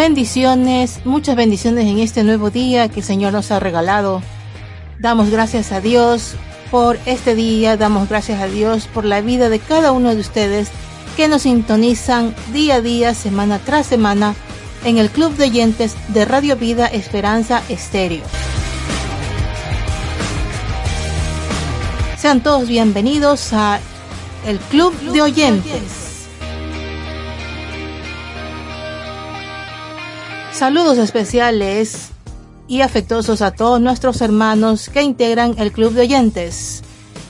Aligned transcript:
Bendiciones, 0.00 1.04
muchas 1.04 1.36
bendiciones 1.36 1.84
en 1.84 1.98
este 1.98 2.24
nuevo 2.24 2.48
día 2.48 2.88
que 2.88 3.00
el 3.00 3.04
Señor 3.04 3.34
nos 3.34 3.50
ha 3.50 3.60
regalado. 3.60 4.22
Damos 4.98 5.28
gracias 5.28 5.72
a 5.72 5.82
Dios 5.82 6.36
por 6.70 6.98
este 7.04 7.34
día, 7.34 7.76
damos 7.76 8.08
gracias 8.08 8.40
a 8.40 8.46
Dios 8.46 8.86
por 8.86 9.04
la 9.04 9.20
vida 9.20 9.50
de 9.50 9.58
cada 9.58 9.92
uno 9.92 10.14
de 10.14 10.20
ustedes 10.22 10.70
que 11.18 11.28
nos 11.28 11.42
sintonizan 11.42 12.34
día 12.50 12.76
a 12.76 12.80
día, 12.80 13.12
semana 13.12 13.58
tras 13.58 13.88
semana, 13.88 14.34
en 14.86 14.96
el 14.96 15.10
Club 15.10 15.36
de 15.36 15.44
Oyentes 15.44 15.94
de 16.08 16.24
Radio 16.24 16.56
Vida 16.56 16.86
Esperanza 16.86 17.62
Estéreo. 17.68 18.24
Sean 22.16 22.42
todos 22.42 22.70
bienvenidos 22.70 23.52
a 23.52 23.80
el 24.46 24.58
Club 24.60 24.98
de 25.12 25.20
Oyentes. 25.20 26.09
Saludos 30.60 30.98
especiales 30.98 32.10
y 32.68 32.82
afectuosos 32.82 33.40
a 33.40 33.50
todos 33.50 33.80
nuestros 33.80 34.20
hermanos 34.20 34.90
que 34.90 35.00
integran 35.00 35.54
el 35.56 35.72
Club 35.72 35.94
de 35.94 36.02
Oyentes 36.02 36.82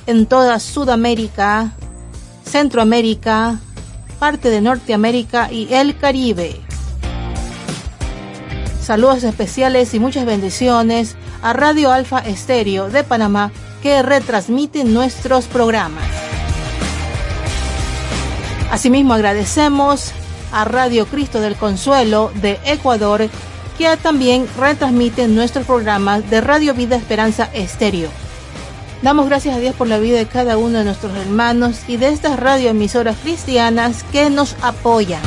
en 0.08 0.26
toda 0.26 0.58
Sudamérica, 0.58 1.70
Centroamérica, 2.44 3.60
parte 4.18 4.50
de 4.50 4.60
Norteamérica 4.60 5.48
y 5.52 5.72
el 5.72 5.96
Caribe. 5.96 6.60
Saludos 8.82 9.22
especiales 9.22 9.94
y 9.94 10.00
muchas 10.00 10.26
bendiciones 10.26 11.14
a 11.40 11.52
Radio 11.52 11.92
Alfa 11.92 12.18
Estéreo 12.18 12.90
de 12.90 13.04
Panamá 13.04 13.52
que 13.80 14.02
retransmite 14.02 14.82
nuestros 14.82 15.46
programas. 15.46 16.02
Asimismo 18.72 19.14
agradecemos 19.14 20.14
a 20.52 20.64
Radio 20.64 21.06
Cristo 21.06 21.40
del 21.40 21.56
Consuelo 21.56 22.30
de 22.36 22.58
Ecuador 22.64 23.28
que 23.80 23.96
también 23.96 24.46
retransmite 24.58 25.26
nuestros 25.26 25.64
programas 25.64 26.28
de 26.28 26.42
Radio 26.42 26.74
Vida 26.74 26.96
Esperanza 26.96 27.48
Estéreo. 27.54 28.10
Damos 29.02 29.26
gracias 29.26 29.56
a 29.56 29.58
Dios 29.58 29.74
por 29.74 29.86
la 29.86 29.98
vida 29.98 30.18
de 30.18 30.26
cada 30.26 30.58
uno 30.58 30.78
de 30.78 30.84
nuestros 30.84 31.16
hermanos 31.16 31.80
y 31.88 31.96
de 31.96 32.08
estas 32.08 32.38
radioemisoras 32.38 33.16
cristianas 33.22 34.02
que 34.12 34.28
nos 34.28 34.54
apoyan. 34.62 35.22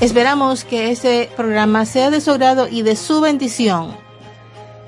Esperamos 0.00 0.64
que 0.64 0.90
este 0.90 1.30
programa 1.36 1.84
sea 1.84 2.10
de 2.10 2.20
su 2.20 2.32
agrado 2.32 2.66
y 2.68 2.82
de 2.82 2.96
su 2.96 3.20
bendición. 3.20 3.96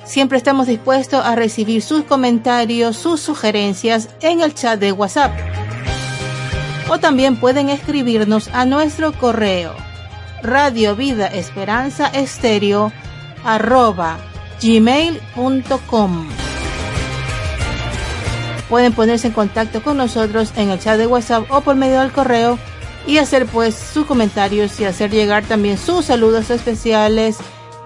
Siempre 0.04 0.38
estamos 0.38 0.66
dispuestos 0.66 1.24
a 1.24 1.36
recibir 1.36 1.82
sus 1.82 2.02
comentarios, 2.02 2.96
sus 2.96 3.20
sugerencias 3.20 4.08
en 4.20 4.40
el 4.40 4.54
chat 4.54 4.80
de 4.80 4.90
WhatsApp. 4.90 5.59
O 6.90 6.98
también 6.98 7.36
pueden 7.36 7.70
escribirnos 7.70 8.48
a 8.48 8.64
nuestro 8.64 9.12
correo 9.12 9.74
radio 10.42 10.96
vida 10.96 11.26
esperanza 11.26 12.08
estéreo 12.08 12.92
arroba 13.44 14.18
gmail.com. 14.60 16.28
Pueden 18.68 18.92
ponerse 18.92 19.28
en 19.28 19.32
contacto 19.32 19.82
con 19.82 19.96
nosotros 19.96 20.52
en 20.56 20.70
el 20.70 20.80
chat 20.80 20.98
de 20.98 21.06
WhatsApp 21.06 21.50
o 21.50 21.60
por 21.60 21.76
medio 21.76 22.00
del 22.00 22.12
correo 22.12 22.58
y 23.06 23.18
hacer 23.18 23.46
pues 23.46 23.74
sus 23.74 24.06
comentarios 24.06 24.78
y 24.80 24.84
hacer 24.84 25.10
llegar 25.10 25.44
también 25.44 25.78
sus 25.78 26.06
saludos 26.06 26.50
especiales 26.50 27.38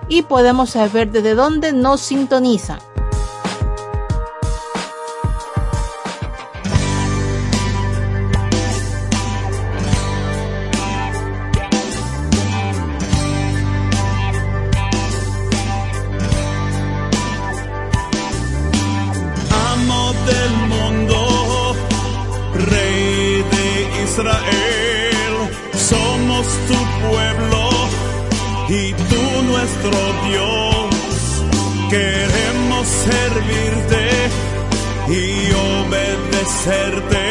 y 0.08 0.22
podemos 0.22 0.70
saber 0.70 1.10
desde 1.10 1.34
dónde 1.34 1.72
nos 1.72 2.00
sintonizan. 2.00 2.78
Israel, 24.16 25.34
somos 25.72 26.46
tu 26.68 26.78
pueblo 27.04 27.62
y 28.68 28.92
tú 28.92 29.22
nuestro 29.50 29.98
Dios. 30.28 30.94
Queremos 31.90 32.86
servirte 32.86 34.04
y 35.08 35.52
obedecerte. 35.82 37.22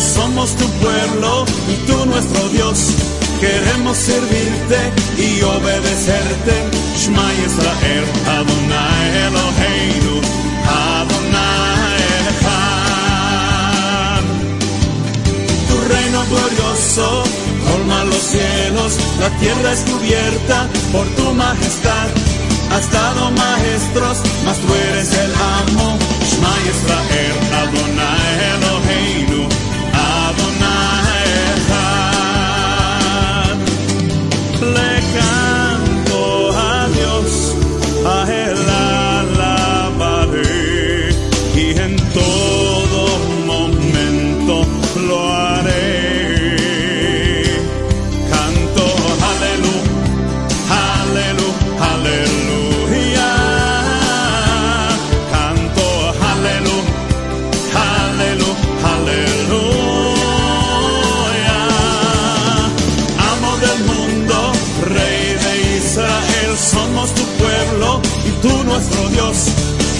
somos 0.01 0.55
tu 0.55 0.67
pueblo 0.83 1.45
y 1.69 1.75
tú 1.87 2.05
nuestro 2.05 2.49
Dios. 2.49 2.77
Queremos 3.39 3.97
servirte 3.97 4.91
y 5.17 5.41
obedecerte. 5.41 6.53
Shema 6.97 7.33
Israel, 7.45 8.05
Adonai 8.27 9.17
Eloheinu, 9.27 10.15
Adonai 10.97 12.03
Echad. 12.29 13.01
Tu 15.69 15.75
reino 15.93 16.19
glorioso 16.29 17.07
colma 17.67 17.99
los 18.05 18.23
cielos, 18.33 18.91
la 19.19 19.29
tierra 19.39 19.71
es 19.73 19.81
cubierta 19.81 20.67
por 20.91 21.05
tu 21.15 21.33
majestad. 21.33 22.07
Has 22.71 22.89
dado 22.91 23.31
maestros, 23.31 24.17
mas 24.45 24.57
tú 24.59 24.73
eres 24.89 25.11
el 25.13 25.33
amo. 25.33 25.97
Shema 26.29 26.53
Israel, 26.71 27.35
Adonai 27.61 28.30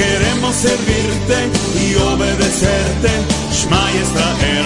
Queremos 0.02 0.56
servirte 0.56 1.38
y 1.80 1.96
obedecerte. 1.96 3.10
Shema 3.54 3.86
Israel, 4.02 4.66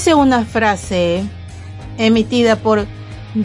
Dice 0.00 0.14
una 0.14 0.46
frase 0.46 1.24
emitida 1.98 2.56
por 2.56 2.86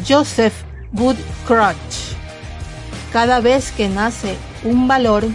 Joseph 0.07 0.53
Woodcroft. 0.93 2.13
Cada 3.11 3.41
vez 3.41 3.73
que 3.73 3.89
nace 3.89 4.37
un 4.63 4.87
valor, 4.87 5.25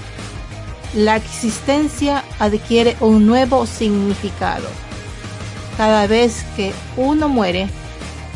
la 0.94 1.16
existencia 1.16 2.24
adquiere 2.38 2.96
un 3.00 3.26
nuevo 3.26 3.66
significado. 3.66 4.66
Cada 5.76 6.06
vez 6.06 6.42
que 6.56 6.72
uno 6.96 7.28
muere, 7.28 7.68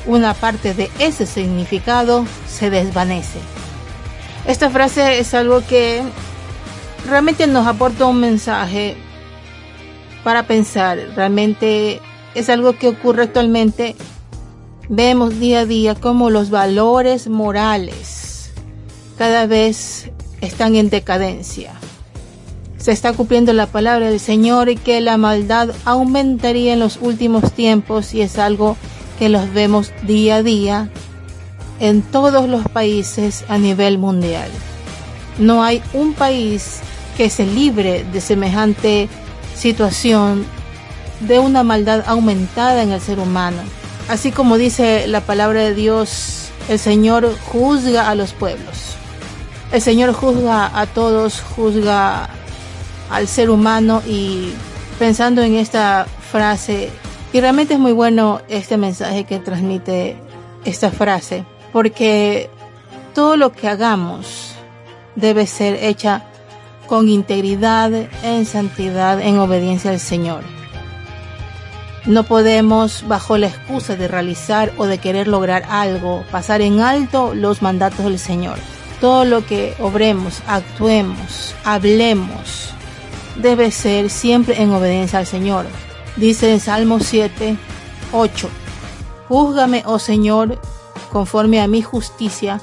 una 0.05 0.35
parte 0.35 0.75
de 0.75 0.91
ese 0.99 1.25
significado 1.25 2.27
se 2.47 2.69
desvanece. 2.69 3.39
Esta 4.47 4.69
frase 4.69 5.21
es 5.21 5.33
algo 5.33 5.67
que 5.67 6.03
realmente 7.09 7.47
nos 7.47 7.67
aporta 7.67 8.05
un 8.05 8.21
mensaje 8.21 8.95
para 10.23 10.43
pensar. 10.43 10.99
Realmente 11.17 12.03
es 12.35 12.49
algo 12.49 12.79
que 12.79 12.89
ocurre 12.89 13.25
actualmente. 13.25 13.97
Vemos 14.89 15.41
día 15.41 15.61
a 15.61 15.67
día 15.67 15.95
como 15.95 16.31
los 16.31 16.51
valores 16.51 17.29
morales 17.29 18.53
cada 19.17 19.47
vez 19.47 20.11
están 20.41 20.77
en 20.77 20.91
decadencia. 20.91 21.73
Se 22.77 22.93
está 22.93 23.15
cumpliendo 23.15 23.53
la 23.53 23.67
palabra 23.67 24.11
del 24.11 24.21
Señor 24.21 24.69
y 24.69 24.77
que 24.77 25.01
la 25.01 25.17
maldad 25.17 25.71
aumentaría 25.85 26.75
en 26.75 26.81
los 26.81 26.99
últimos 27.01 27.53
tiempos 27.53 28.13
y 28.13 28.21
es 28.21 28.39
algo 28.39 28.77
que 29.19 29.29
los 29.29 29.53
vemos 29.55 29.93
día 30.03 30.37
a 30.37 30.43
día 30.43 30.91
en 31.81 32.03
todos 32.03 32.49
los 32.49 32.69
países 32.69 33.45
a 33.49 33.57
nivel 33.57 33.97
mundial. 33.99 34.51
No 35.39 35.63
hay 35.63 35.83
un 35.95 36.13
país 36.13 36.81
que 37.17 37.31
se 37.31 37.47
libre 37.47 38.05
de 38.13 38.21
semejante 38.21 39.09
situación 39.57 40.45
de 41.27 41.39
una 41.39 41.63
maldad 41.63 42.05
aumentada 42.07 42.83
en 42.83 42.93
el 42.93 43.01
ser 43.01 43.19
humano. 43.19 43.59
Así 44.09 44.31
como 44.33 44.59
dice 44.59 45.07
la 45.07 45.21
palabra 45.21 45.61
de 45.61 45.75
Dios, 45.75 46.51
el 46.69 46.79
Señor 46.79 47.35
juzga 47.47 48.09
a 48.09 48.15
los 48.15 48.33
pueblos. 48.33 48.97
El 49.73 49.81
Señor 49.81 50.13
juzga 50.13 50.79
a 50.79 50.87
todos, 50.87 51.41
juzga 51.41 52.29
al 53.11 53.29
ser 53.29 53.51
humano 53.51 54.03
y 54.07 54.53
pensando 54.99 55.43
en 55.43 55.55
esta 55.55 56.07
frase, 56.31 56.91
y 57.33 57.41
realmente 57.41 57.75
es 57.75 57.81
muy 57.81 57.93
bueno 57.93 58.41
este 58.49 58.77
mensaje 58.77 59.25
que 59.25 59.39
transmite 59.39 60.17
esta 60.65 60.91
frase, 60.91 61.45
porque 61.73 62.49
todo 63.15 63.37
lo 63.37 63.53
que 63.53 63.69
hagamos 63.69 64.53
debe 65.17 65.47
ser 65.47 65.83
hecha 65.83 66.25
con 66.87 67.09
integridad, 67.09 67.91
en 68.23 68.47
santidad, 68.47 69.21
en 69.21 69.39
obediencia 69.39 69.91
al 69.91 70.01
Señor. 70.01 70.45
No 72.07 72.25
podemos, 72.25 73.07
bajo 73.09 73.39
la 73.39 73.47
excusa 73.47 73.97
de 73.97 74.09
realizar 74.09 74.73
o 74.77 74.85
de 74.85 74.99
querer 74.99 75.27
lograr 75.27 75.65
algo, 75.71 76.23
pasar 76.31 76.61
en 76.61 76.81
alto 76.81 77.35
los 77.35 77.63
mandatos 77.63 78.05
del 78.05 78.19
Señor. 78.19 78.59
Todo 79.01 79.25
lo 79.25 79.47
que 79.47 79.75
obremos, 79.81 80.43
actuemos, 80.47 81.55
hablemos, 81.65 82.75
debe 83.37 83.71
ser 83.71 84.11
siempre 84.11 84.61
en 84.61 84.71
obediencia 84.71 85.19
al 85.19 85.27
Señor. 85.27 85.65
Dice 86.17 86.53
en 86.53 86.61
Salmo 86.61 87.01
7, 87.01 87.57
8, 88.13 88.51
Júzgame, 89.29 89.83
oh 89.87 89.99
Señor, 89.99 90.61
conforme 91.11 91.63
a 91.63 91.67
mi 91.67 91.81
justicia 91.81 92.61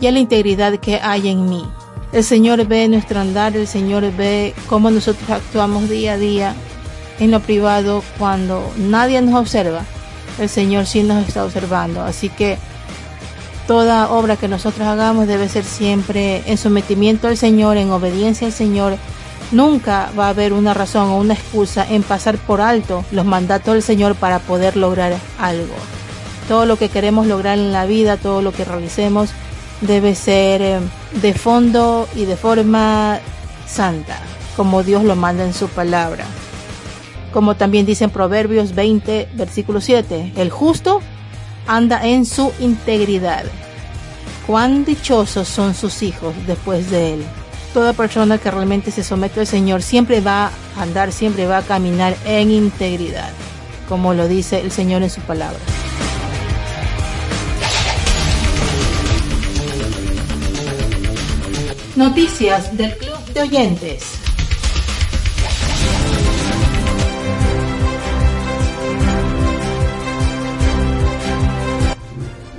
y 0.00 0.06
a 0.06 0.12
la 0.12 0.20
integridad 0.20 0.78
que 0.78 1.00
hay 1.02 1.28
en 1.28 1.50
mí. 1.50 1.66
El 2.12 2.24
Señor 2.24 2.66
ve 2.66 2.88
nuestro 2.88 3.20
andar, 3.20 3.56
el 3.56 3.66
Señor 3.66 4.10
ve 4.16 4.54
cómo 4.68 4.90
nosotros 4.90 5.28
actuamos 5.28 5.88
día 5.90 6.14
a 6.14 6.18
día 6.18 6.56
en 7.18 7.30
lo 7.30 7.40
privado 7.40 8.02
cuando 8.18 8.72
nadie 8.76 9.20
nos 9.22 9.34
observa, 9.34 9.82
el 10.38 10.48
Señor 10.48 10.86
sí 10.86 11.02
nos 11.02 11.26
está 11.26 11.44
observando. 11.44 12.02
Así 12.02 12.28
que 12.28 12.58
toda 13.66 14.10
obra 14.10 14.36
que 14.36 14.48
nosotros 14.48 14.86
hagamos 14.86 15.26
debe 15.26 15.48
ser 15.48 15.64
siempre 15.64 16.42
en 16.46 16.58
sometimiento 16.58 17.28
al 17.28 17.36
Señor, 17.36 17.76
en 17.76 17.90
obediencia 17.90 18.46
al 18.46 18.52
Señor. 18.52 18.96
Nunca 19.50 20.10
va 20.18 20.26
a 20.26 20.30
haber 20.30 20.54
una 20.54 20.72
razón 20.72 21.08
o 21.10 21.18
una 21.18 21.34
excusa 21.34 21.86
en 21.88 22.02
pasar 22.02 22.38
por 22.38 22.60
alto 22.60 23.04
los 23.12 23.26
mandatos 23.26 23.74
del 23.74 23.82
Señor 23.82 24.14
para 24.14 24.38
poder 24.38 24.76
lograr 24.76 25.14
algo. 25.38 25.74
Todo 26.48 26.64
lo 26.64 26.76
que 26.76 26.88
queremos 26.88 27.26
lograr 27.26 27.58
en 27.58 27.72
la 27.72 27.84
vida, 27.84 28.16
todo 28.16 28.40
lo 28.40 28.52
que 28.52 28.64
realicemos, 28.64 29.30
debe 29.82 30.14
ser 30.14 30.62
eh, 30.62 30.80
de 31.20 31.34
fondo 31.34 32.08
y 32.16 32.24
de 32.24 32.36
forma 32.36 33.18
santa, 33.66 34.18
como 34.56 34.82
Dios 34.82 35.04
lo 35.04 35.16
manda 35.16 35.44
en 35.44 35.52
su 35.52 35.68
palabra 35.68 36.24
como 37.32 37.56
también 37.56 37.86
dice 37.86 38.04
en 38.04 38.10
Proverbios 38.10 38.74
20, 38.74 39.30
versículo 39.34 39.80
7, 39.80 40.34
el 40.36 40.50
justo 40.50 41.00
anda 41.66 42.06
en 42.06 42.24
su 42.26 42.52
integridad. 42.60 43.44
Cuán 44.46 44.84
dichosos 44.84 45.48
son 45.48 45.74
sus 45.74 46.02
hijos 46.02 46.34
después 46.46 46.90
de 46.90 47.14
él. 47.14 47.24
Toda 47.72 47.94
persona 47.94 48.38
que 48.38 48.50
realmente 48.50 48.90
se 48.90 49.02
somete 49.02 49.40
al 49.40 49.46
Señor 49.46 49.82
siempre 49.82 50.20
va 50.20 50.50
a 50.76 50.82
andar, 50.82 51.10
siempre 51.12 51.46
va 51.46 51.58
a 51.58 51.62
caminar 51.62 52.14
en 52.26 52.50
integridad, 52.50 53.30
como 53.88 54.14
lo 54.14 54.28
dice 54.28 54.60
el 54.60 54.70
Señor 54.70 55.02
en 55.02 55.10
su 55.10 55.20
palabra. 55.22 55.58
Noticias 61.96 62.76
del 62.76 62.96
Club 62.96 63.18
de 63.32 63.42
Oyentes. 63.42 64.21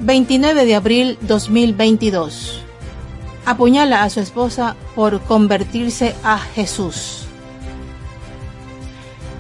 29 0.03 0.65
de 0.65 0.75
abril 0.75 1.17
2022. 1.21 2.59
Apuñala 3.45 4.03
a 4.03 4.09
su 4.09 4.19
esposa 4.19 4.75
por 4.95 5.21
convertirse 5.21 6.13
a 6.25 6.39
Jesús. 6.39 7.25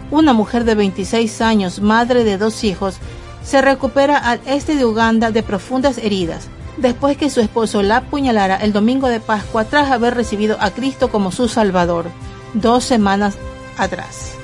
Una 0.09 0.31
mujer 0.31 0.63
de 0.63 0.75
26 0.75 1.41
años, 1.41 1.81
madre 1.81 2.23
de 2.23 2.37
dos 2.37 2.63
hijos, 2.63 2.95
se 3.43 3.61
recupera 3.61 4.17
al 4.17 4.39
este 4.45 4.77
de 4.77 4.85
Uganda 4.85 5.31
de 5.31 5.43
profundas 5.43 5.97
heridas 5.97 6.47
después 6.77 7.17
que 7.17 7.29
su 7.29 7.41
esposo 7.41 7.83
la 7.83 7.97
apuñalara 7.97 8.55
el 8.55 8.71
domingo 8.71 9.09
de 9.09 9.19
Pascua 9.19 9.65
tras 9.65 9.91
haber 9.91 10.15
recibido 10.15 10.55
a 10.61 10.71
Cristo 10.71 11.11
como 11.11 11.31
su 11.31 11.49
Salvador, 11.49 12.05
dos 12.53 12.85
semanas 12.85 13.35
atrás. 13.77 14.37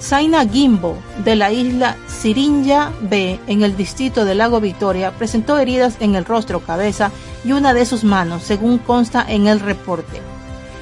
Zaina 0.00 0.48
Gimbo, 0.48 0.96
de 1.24 1.36
la 1.36 1.52
isla 1.52 1.96
Sirinja 2.08 2.90
B, 3.02 3.38
en 3.46 3.62
el 3.62 3.76
distrito 3.76 4.24
del 4.24 4.38
lago 4.38 4.60
Victoria, 4.60 5.12
presentó 5.12 5.58
heridas 5.58 5.96
en 6.00 6.14
el 6.14 6.24
rostro, 6.24 6.60
cabeza 6.60 7.10
y 7.44 7.52
una 7.52 7.74
de 7.74 7.84
sus 7.84 8.02
manos, 8.02 8.42
según 8.42 8.78
consta 8.78 9.24
en 9.28 9.46
el 9.46 9.60
reporte. 9.60 10.22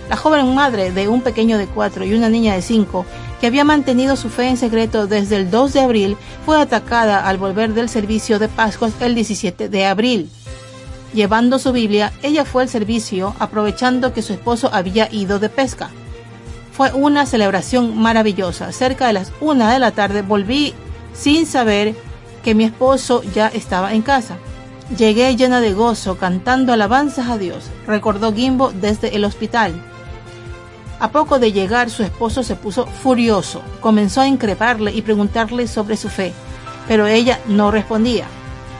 La 0.09 0.17
joven 0.17 0.55
madre 0.55 0.93
de 0.93 1.09
un 1.09 1.21
pequeño 1.21 1.59
de 1.59 1.67
cuatro 1.67 2.05
y 2.05 2.15
una 2.15 2.29
niña 2.29 2.55
de 2.55 2.63
cinco, 2.63 3.05
que 3.41 3.49
había 3.49 3.65
mantenido 3.65 4.17
su 4.17 4.31
fe 4.31 4.49
en 4.49 4.57
secreto 4.57 5.07
desde 5.07 5.37
el 5.37 5.51
2 5.51 5.73
de 5.73 5.81
abril, 5.81 6.17
fue 6.47 6.61
atacada 6.61 7.29
al 7.29 7.39
volver 7.39 7.75
del 7.75 7.89
servicio 7.89 8.39
de 8.39 8.49
Pascuas 8.49 8.93
el 9.01 9.15
17 9.15 9.69
de 9.69 9.85
abril. 9.85 10.31
Llevando 11.13 11.59
su 11.59 11.73
Biblia, 11.73 12.13
ella 12.23 12.45
fue 12.45 12.63
al 12.63 12.69
servicio 12.69 13.35
aprovechando 13.39 14.13
que 14.13 14.23
su 14.23 14.33
esposo 14.33 14.71
había 14.73 15.13
ido 15.13 15.39
de 15.39 15.49
pesca. 15.49 15.91
Fue 16.79 16.93
una 16.93 17.27
celebración 17.27 17.99
maravillosa. 17.99 18.71
Cerca 18.71 19.09
de 19.09 19.13
las 19.13 19.33
una 19.41 19.73
de 19.73 19.81
la 19.81 19.91
tarde 19.91 20.23
volví 20.23 20.75
sin 21.13 21.45
saber 21.45 21.97
que 22.45 22.55
mi 22.55 22.63
esposo 22.63 23.25
ya 23.35 23.49
estaba 23.49 23.95
en 23.95 24.03
casa. 24.03 24.37
Llegué 24.97 25.35
llena 25.35 25.61
de 25.61 25.75
gozo, 25.75 26.19
cantando 26.19 26.73
alabanzas 26.73 27.31
a 27.31 27.37
Dios, 27.37 27.65
recordó 27.85 28.33
Gimbo 28.33 28.71
desde 28.71 29.17
el 29.17 29.25
hospital. 29.25 29.73
A 31.01 31.11
poco 31.11 31.41
de 31.41 31.51
llegar, 31.51 31.91
su 31.91 32.05
esposo 32.05 32.45
se 32.45 32.55
puso 32.55 32.87
furioso, 32.87 33.61
comenzó 33.81 34.21
a 34.21 34.29
increparle 34.29 34.93
y 34.93 35.03
preguntarle 35.03 35.67
sobre 35.67 35.97
su 35.97 36.09
fe, 36.09 36.33
pero 36.87 37.09
ella 37.09 37.41
no 37.49 37.73
respondía. 37.73 38.27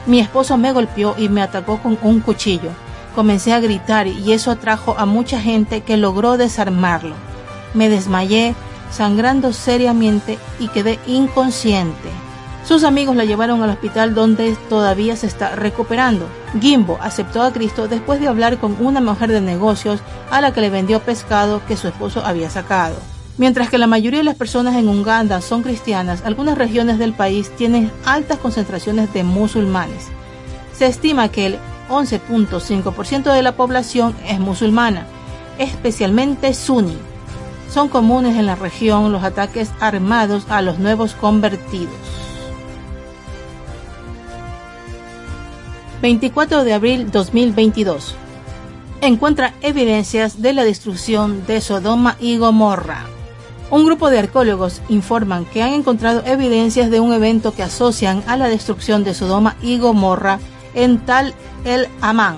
Mi 0.05 0.21
esposo 0.21 0.57
me 0.57 0.71
golpeó 0.71 1.15
y 1.17 1.27
me 1.27 1.41
atacó 1.41 1.81
con 1.83 1.99
un 2.01 2.21
cuchillo. 2.21 2.69
Comencé 3.13 3.51
a 3.51 3.59
gritar 3.59 4.07
y 4.07 4.31
eso 4.31 4.51
atrajo 4.51 4.95
a 4.97 5.05
mucha 5.05 5.41
gente 5.41 5.81
que 5.81 5.97
logró 5.97 6.37
desarmarlo. 6.37 7.27
Me 7.73 7.89
desmayé, 7.89 8.55
sangrando 8.91 9.53
seriamente 9.53 10.37
y 10.59 10.67
quedé 10.69 10.99
inconsciente. 11.07 12.09
Sus 12.65 12.83
amigos 12.83 13.15
la 13.15 13.25
llevaron 13.25 13.63
al 13.63 13.71
hospital 13.71 14.13
donde 14.13 14.55
todavía 14.69 15.15
se 15.15 15.27
está 15.27 15.55
recuperando. 15.55 16.27
Gimbo 16.59 16.99
aceptó 17.01 17.41
a 17.41 17.51
Cristo 17.51 17.87
después 17.87 18.19
de 18.19 18.27
hablar 18.27 18.57
con 18.57 18.77
una 18.79 19.01
mujer 19.01 19.31
de 19.31 19.41
negocios 19.41 20.01
a 20.29 20.41
la 20.41 20.53
que 20.53 20.61
le 20.61 20.69
vendió 20.69 20.99
pescado 20.99 21.61
que 21.67 21.77
su 21.77 21.87
esposo 21.87 22.23
había 22.23 22.49
sacado. 22.49 22.95
Mientras 23.37 23.69
que 23.69 23.77
la 23.77 23.87
mayoría 23.87 24.19
de 24.19 24.25
las 24.25 24.35
personas 24.35 24.75
en 24.75 24.89
Uganda 24.89 25.41
son 25.41 25.63
cristianas, 25.63 26.23
algunas 26.25 26.57
regiones 26.57 26.99
del 26.99 27.13
país 27.13 27.49
tienen 27.55 27.91
altas 28.05 28.37
concentraciones 28.37 29.11
de 29.13 29.23
musulmanes. 29.23 30.07
Se 30.73 30.85
estima 30.85 31.29
que 31.29 31.45
el 31.45 31.59
11.5% 31.89 33.33
de 33.33 33.41
la 33.41 33.55
población 33.55 34.13
es 34.27 34.39
musulmana, 34.39 35.07
especialmente 35.57 36.53
suní 36.53 36.97
son 37.71 37.87
comunes 37.87 38.35
en 38.37 38.45
la 38.45 38.55
región 38.55 39.11
los 39.11 39.23
ataques 39.23 39.71
armados 39.79 40.45
a 40.49 40.61
los 40.61 40.79
nuevos 40.79 41.13
convertidos. 41.13 41.93
24 46.01 46.63
de 46.63 46.73
abril 46.73 47.11
2022. 47.11 48.15
Encuentra 49.01 49.53
evidencias 49.61 50.41
de 50.41 50.53
la 50.53 50.63
destrucción 50.63 51.45
de 51.45 51.61
Sodoma 51.61 52.15
y 52.19 52.37
Gomorra. 52.37 53.05
Un 53.69 53.85
grupo 53.85 54.09
de 54.09 54.19
arqueólogos 54.19 54.81
informan 54.89 55.45
que 55.45 55.61
han 55.61 55.73
encontrado 55.73 56.23
evidencias 56.25 56.89
de 56.89 56.99
un 56.99 57.13
evento 57.13 57.53
que 57.53 57.63
asocian 57.63 58.23
a 58.27 58.35
la 58.35 58.47
destrucción 58.47 59.03
de 59.03 59.13
Sodoma 59.13 59.55
y 59.61 59.77
Gomorra 59.77 60.39
en 60.73 60.99
Tal 60.99 61.33
el 61.65 61.87
Amán, 62.01 62.37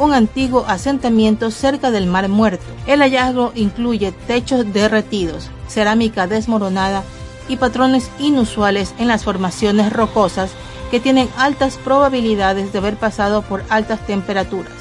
un 0.00 0.14
antiguo 0.14 0.64
asentamiento 0.66 1.50
cerca 1.50 1.90
del 1.90 2.06
Mar 2.06 2.28
Muerto. 2.30 2.64
El 2.86 3.02
hallazgo 3.02 3.52
incluye 3.54 4.12
techos 4.12 4.72
derretidos, 4.72 5.50
cerámica 5.68 6.26
desmoronada 6.26 7.04
y 7.48 7.56
patrones 7.56 8.10
inusuales 8.18 8.94
en 8.98 9.08
las 9.08 9.24
formaciones 9.24 9.92
rocosas 9.92 10.52
que 10.90 11.00
tienen 11.00 11.28
altas 11.36 11.76
probabilidades 11.76 12.72
de 12.72 12.78
haber 12.78 12.96
pasado 12.96 13.42
por 13.42 13.62
altas 13.68 14.04
temperaturas. 14.06 14.72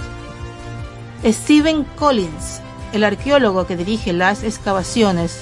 Stephen 1.26 1.84
Collins, 1.98 2.62
el 2.94 3.04
arqueólogo 3.04 3.68
que 3.68 3.76
dirige 3.76 4.14
las 4.14 4.44
excavaciones 4.44 5.42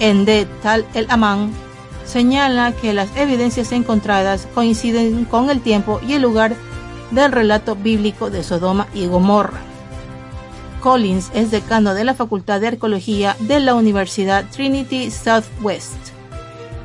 en 0.00 0.24
De 0.24 0.46
Tal 0.62 0.86
el 0.94 1.06
Amán, 1.10 1.52
señala 2.06 2.72
que 2.72 2.94
las 2.94 3.14
evidencias 3.14 3.72
encontradas 3.72 4.48
coinciden 4.54 5.26
con 5.26 5.50
el 5.50 5.60
tiempo 5.60 6.00
y 6.08 6.14
el 6.14 6.22
lugar 6.22 6.56
del 7.12 7.30
relato 7.30 7.76
bíblico 7.76 8.30
de 8.30 8.42
Sodoma 8.42 8.88
y 8.92 9.06
Gomorra. 9.06 9.60
Collins 10.80 11.30
es 11.32 11.50
decano 11.52 11.94
de 11.94 12.04
la 12.04 12.14
Facultad 12.14 12.60
de 12.60 12.68
Arqueología 12.68 13.36
de 13.38 13.60
la 13.60 13.74
Universidad 13.74 14.44
Trinity 14.50 15.10
Southwest. 15.10 15.96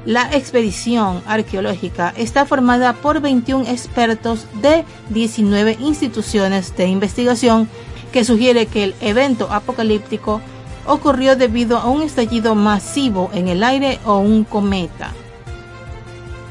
La 0.05 0.29
expedición 0.31 1.21
arqueológica 1.25 2.13
está 2.15 2.45
formada 2.45 2.93
por 2.93 3.19
21 3.19 3.67
expertos 3.67 4.45
de 4.61 4.85
19 5.09 5.77
instituciones 5.81 6.77
de 6.77 6.87
investigación 6.87 7.67
que 8.13 8.23
sugiere 8.23 8.67
que 8.67 8.85
el 8.85 8.95
evento 9.01 9.49
apocalíptico 9.51 10.39
ocurrió 10.85 11.35
debido 11.35 11.77
a 11.77 11.87
un 11.87 12.03
estallido 12.03 12.55
masivo 12.55 13.29
en 13.33 13.49
el 13.49 13.63
aire 13.63 13.99
o 14.05 14.19
un 14.19 14.43
cometa. 14.43 15.11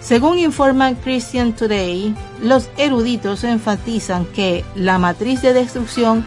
Según 0.07 0.39
informa 0.39 0.95
Christian 0.95 1.53
Today, 1.53 2.15
los 2.41 2.69
eruditos 2.77 3.43
enfatizan 3.43 4.25
que 4.25 4.65
la 4.77 5.01
matriz 5.01 5.43
de 5.43 5.53
destrucción 5.53 6.25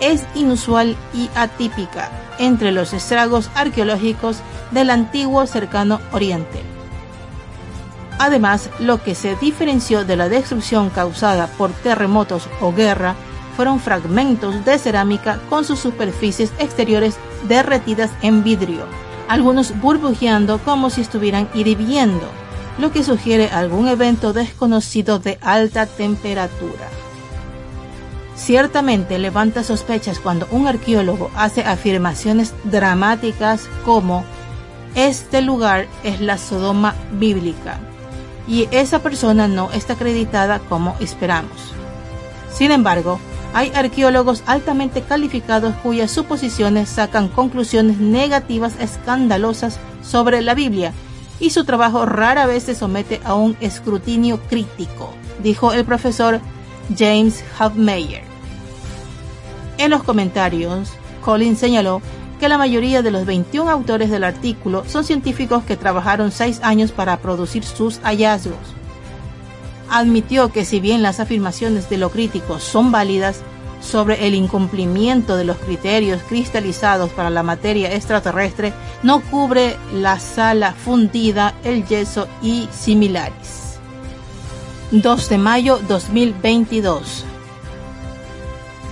es 0.00 0.24
inusual 0.34 0.96
y 1.14 1.30
atípica 1.36 2.10
entre 2.40 2.72
los 2.72 2.92
estragos 2.92 3.48
arqueológicos 3.54 4.38
del 4.72 4.90
antiguo 4.90 5.46
cercano 5.46 6.00
oriente. 6.10 6.62
Además, 8.18 8.70
lo 8.80 9.00
que 9.04 9.14
se 9.14 9.36
diferenció 9.36 10.04
de 10.04 10.16
la 10.16 10.28
destrucción 10.28 10.90
causada 10.90 11.46
por 11.46 11.70
terremotos 11.70 12.48
o 12.60 12.72
guerra 12.72 13.14
fueron 13.56 13.78
fragmentos 13.78 14.64
de 14.64 14.80
cerámica 14.80 15.38
con 15.48 15.64
sus 15.64 15.78
superficies 15.78 16.52
exteriores 16.58 17.18
derretidas 17.46 18.10
en 18.20 18.42
vidrio, 18.42 18.84
algunos 19.28 19.80
burbujeando 19.80 20.58
como 20.58 20.90
si 20.90 21.02
estuvieran 21.02 21.48
hirviendo 21.54 22.41
lo 22.78 22.92
que 22.92 23.04
sugiere 23.04 23.48
algún 23.50 23.88
evento 23.88 24.32
desconocido 24.32 25.18
de 25.18 25.38
alta 25.42 25.86
temperatura. 25.86 26.88
Ciertamente 28.34 29.18
levanta 29.18 29.62
sospechas 29.62 30.18
cuando 30.18 30.48
un 30.50 30.66
arqueólogo 30.66 31.30
hace 31.36 31.64
afirmaciones 31.64 32.54
dramáticas 32.64 33.68
como 33.84 34.24
este 34.94 35.42
lugar 35.42 35.86
es 36.02 36.20
la 36.20 36.38
Sodoma 36.38 36.94
bíblica 37.12 37.78
y 38.48 38.68
esa 38.72 39.00
persona 39.00 39.48
no 39.48 39.70
está 39.72 39.92
acreditada 39.92 40.58
como 40.58 40.96
esperamos. 40.98 41.74
Sin 42.52 42.72
embargo, 42.72 43.20
hay 43.54 43.70
arqueólogos 43.74 44.42
altamente 44.46 45.02
calificados 45.02 45.74
cuyas 45.82 46.10
suposiciones 46.10 46.88
sacan 46.88 47.28
conclusiones 47.28 47.98
negativas 47.98 48.74
escandalosas 48.80 49.78
sobre 50.02 50.40
la 50.40 50.54
Biblia 50.54 50.92
y 51.42 51.50
su 51.50 51.64
trabajo 51.64 52.06
rara 52.06 52.46
vez 52.46 52.62
se 52.62 52.76
somete 52.76 53.20
a 53.24 53.34
un 53.34 53.56
escrutinio 53.60 54.38
crítico, 54.48 55.12
dijo 55.42 55.72
el 55.72 55.84
profesor 55.84 56.40
James 56.96 57.44
Hubmeyer. 57.58 58.22
En 59.76 59.90
los 59.90 60.04
comentarios, 60.04 60.92
Collins 61.24 61.58
señaló 61.58 62.00
que 62.38 62.48
la 62.48 62.58
mayoría 62.58 63.02
de 63.02 63.10
los 63.10 63.26
21 63.26 63.68
autores 63.68 64.08
del 64.08 64.22
artículo 64.22 64.84
son 64.86 65.02
científicos 65.02 65.64
que 65.64 65.76
trabajaron 65.76 66.30
seis 66.30 66.60
años 66.62 66.92
para 66.92 67.16
producir 67.16 67.64
sus 67.64 67.98
hallazgos. 68.04 68.76
Admitió 69.90 70.52
que 70.52 70.64
si 70.64 70.78
bien 70.78 71.02
las 71.02 71.18
afirmaciones 71.18 71.90
de 71.90 71.98
los 71.98 72.12
críticos 72.12 72.62
son 72.62 72.92
válidas, 72.92 73.42
sobre 73.82 74.26
el 74.26 74.34
incumplimiento 74.34 75.36
de 75.36 75.44
los 75.44 75.58
criterios 75.58 76.22
cristalizados 76.28 77.10
para 77.10 77.30
la 77.30 77.42
materia 77.42 77.92
extraterrestre 77.92 78.72
no 79.02 79.20
cubre 79.20 79.76
la 79.92 80.18
sala 80.18 80.72
fundida, 80.72 81.54
el 81.64 81.84
yeso 81.86 82.28
y 82.40 82.68
similares. 82.72 83.78
2 84.92 85.28
de 85.28 85.38
mayo 85.38 85.80
2022 85.88 87.24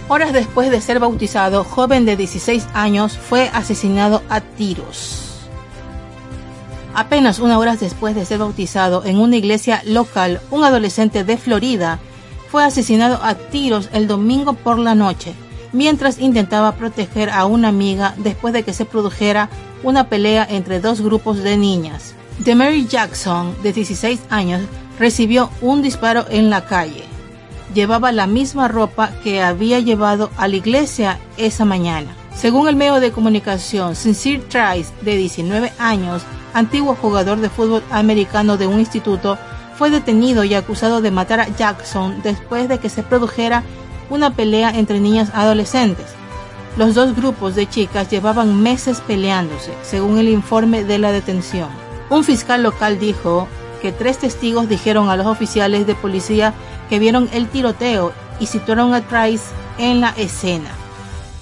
Horas 0.08 0.32
después 0.32 0.70
de 0.70 0.80
ser 0.80 0.98
bautizado, 0.98 1.62
joven 1.62 2.04
de 2.04 2.16
16 2.16 2.66
años 2.74 3.16
fue 3.16 3.48
asesinado 3.54 4.22
a 4.28 4.40
tiros. 4.40 5.46
Apenas 6.94 7.38
una 7.38 7.58
hora 7.60 7.76
después 7.76 8.16
de 8.16 8.24
ser 8.24 8.38
bautizado 8.38 9.04
en 9.04 9.20
una 9.20 9.36
iglesia 9.36 9.82
local, 9.86 10.40
un 10.50 10.64
adolescente 10.64 11.22
de 11.22 11.36
Florida 11.36 12.00
fue 12.50 12.64
asesinado 12.64 13.20
a 13.22 13.34
tiros 13.34 13.88
el 13.92 14.08
domingo 14.08 14.54
por 14.54 14.78
la 14.78 14.94
noche, 14.94 15.34
mientras 15.72 16.18
intentaba 16.18 16.72
proteger 16.72 17.30
a 17.30 17.46
una 17.46 17.68
amiga 17.68 18.14
después 18.18 18.52
de 18.52 18.64
que 18.64 18.72
se 18.72 18.84
produjera 18.84 19.48
una 19.82 20.08
pelea 20.08 20.46
entre 20.48 20.80
dos 20.80 21.00
grupos 21.00 21.38
de 21.38 21.56
niñas. 21.56 22.14
Mary 22.54 22.86
Jackson, 22.86 23.54
de 23.62 23.72
16 23.72 24.20
años, 24.30 24.62
recibió 24.98 25.50
un 25.60 25.82
disparo 25.82 26.26
en 26.30 26.50
la 26.50 26.64
calle. 26.64 27.04
llevaba 27.72 28.10
la 28.10 28.26
misma 28.26 28.66
ropa 28.66 29.12
que 29.22 29.40
había 29.40 29.78
llevado 29.78 30.30
a 30.36 30.48
la 30.48 30.56
iglesia 30.56 31.20
esa 31.36 31.64
mañana. 31.64 32.16
Según 32.34 32.66
el 32.68 32.74
medio 32.74 32.98
de 32.98 33.12
comunicación, 33.12 33.94
Sincere 33.94 34.38
Trice, 34.40 34.92
de 35.02 35.16
19 35.16 35.72
años, 35.78 36.22
antiguo 36.52 36.96
jugador 36.96 37.38
de 37.38 37.48
fútbol 37.48 37.84
americano 37.90 38.56
de 38.56 38.66
un 38.66 38.80
instituto, 38.80 39.38
fue 39.80 39.88
detenido 39.88 40.44
y 40.44 40.52
acusado 40.52 41.00
de 41.00 41.10
matar 41.10 41.40
a 41.40 41.48
Jackson 41.56 42.20
después 42.22 42.68
de 42.68 42.76
que 42.76 42.90
se 42.90 43.02
produjera 43.02 43.62
una 44.10 44.28
pelea 44.28 44.68
entre 44.68 45.00
niñas 45.00 45.30
adolescentes. 45.32 46.04
Los 46.76 46.94
dos 46.94 47.16
grupos 47.16 47.54
de 47.54 47.66
chicas 47.66 48.10
llevaban 48.10 48.62
meses 48.62 49.00
peleándose, 49.00 49.72
según 49.82 50.18
el 50.18 50.28
informe 50.28 50.84
de 50.84 50.98
la 50.98 51.12
detención. 51.12 51.70
Un 52.10 52.24
fiscal 52.24 52.62
local 52.62 52.98
dijo 52.98 53.48
que 53.80 53.90
tres 53.90 54.18
testigos 54.18 54.68
dijeron 54.68 55.08
a 55.08 55.16
los 55.16 55.26
oficiales 55.26 55.86
de 55.86 55.94
policía 55.94 56.52
que 56.90 56.98
vieron 56.98 57.30
el 57.32 57.48
tiroteo 57.48 58.12
y 58.38 58.48
situaron 58.48 58.92
a 58.92 59.00
Trice 59.00 59.46
en 59.78 60.02
la 60.02 60.10
escena. 60.10 60.68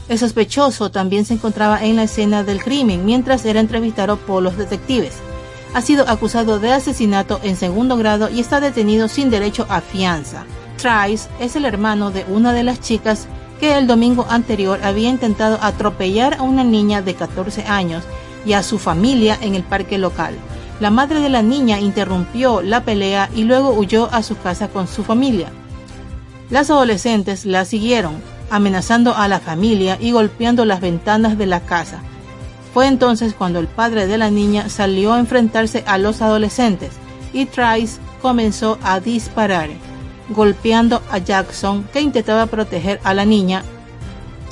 El 0.08 0.16
sospechoso 0.16 0.92
también 0.92 1.24
se 1.24 1.34
encontraba 1.34 1.84
en 1.84 1.96
la 1.96 2.04
escena 2.04 2.44
del 2.44 2.62
crimen 2.62 3.04
mientras 3.04 3.44
era 3.44 3.58
entrevistado 3.58 4.16
por 4.16 4.44
los 4.44 4.56
detectives. 4.56 5.14
Ha 5.74 5.82
sido 5.82 6.08
acusado 6.08 6.58
de 6.58 6.72
asesinato 6.72 7.40
en 7.42 7.56
segundo 7.56 7.96
grado 7.96 8.30
y 8.30 8.40
está 8.40 8.60
detenido 8.60 9.08
sin 9.08 9.30
derecho 9.30 9.66
a 9.68 9.80
fianza. 9.80 10.44
Trice 10.76 11.28
es 11.40 11.56
el 11.56 11.64
hermano 11.64 12.10
de 12.10 12.24
una 12.28 12.52
de 12.52 12.62
las 12.62 12.80
chicas 12.80 13.26
que 13.60 13.76
el 13.76 13.86
domingo 13.86 14.26
anterior 14.30 14.80
había 14.82 15.10
intentado 15.10 15.58
atropellar 15.60 16.34
a 16.34 16.42
una 16.42 16.64
niña 16.64 17.02
de 17.02 17.14
14 17.14 17.64
años 17.64 18.04
y 18.46 18.52
a 18.52 18.62
su 18.62 18.78
familia 18.78 19.36
en 19.40 19.54
el 19.54 19.62
parque 19.62 19.98
local. 19.98 20.34
La 20.80 20.90
madre 20.90 21.20
de 21.20 21.28
la 21.28 21.42
niña 21.42 21.80
interrumpió 21.80 22.62
la 22.62 22.84
pelea 22.84 23.28
y 23.34 23.42
luego 23.42 23.72
huyó 23.72 24.08
a 24.12 24.22
su 24.22 24.38
casa 24.38 24.68
con 24.68 24.86
su 24.86 25.02
familia. 25.02 25.50
Las 26.50 26.70
adolescentes 26.70 27.44
la 27.44 27.64
siguieron, 27.64 28.14
amenazando 28.48 29.14
a 29.16 29.26
la 29.28 29.40
familia 29.40 29.98
y 30.00 30.12
golpeando 30.12 30.64
las 30.64 30.80
ventanas 30.80 31.36
de 31.36 31.46
la 31.46 31.60
casa. 31.60 32.00
Fue 32.78 32.86
entonces 32.86 33.34
cuando 33.34 33.58
el 33.58 33.66
padre 33.66 34.06
de 34.06 34.18
la 34.18 34.30
niña 34.30 34.68
salió 34.68 35.12
a 35.12 35.18
enfrentarse 35.18 35.82
a 35.88 35.98
los 35.98 36.22
adolescentes 36.22 36.92
y 37.32 37.46
Trice 37.46 37.98
comenzó 38.22 38.78
a 38.84 39.00
disparar, 39.00 39.68
golpeando 40.28 41.02
a 41.10 41.18
Jackson 41.18 41.88
que 41.92 42.00
intentaba 42.00 42.46
proteger 42.46 43.00
a 43.02 43.14
la 43.14 43.24
niña, 43.24 43.64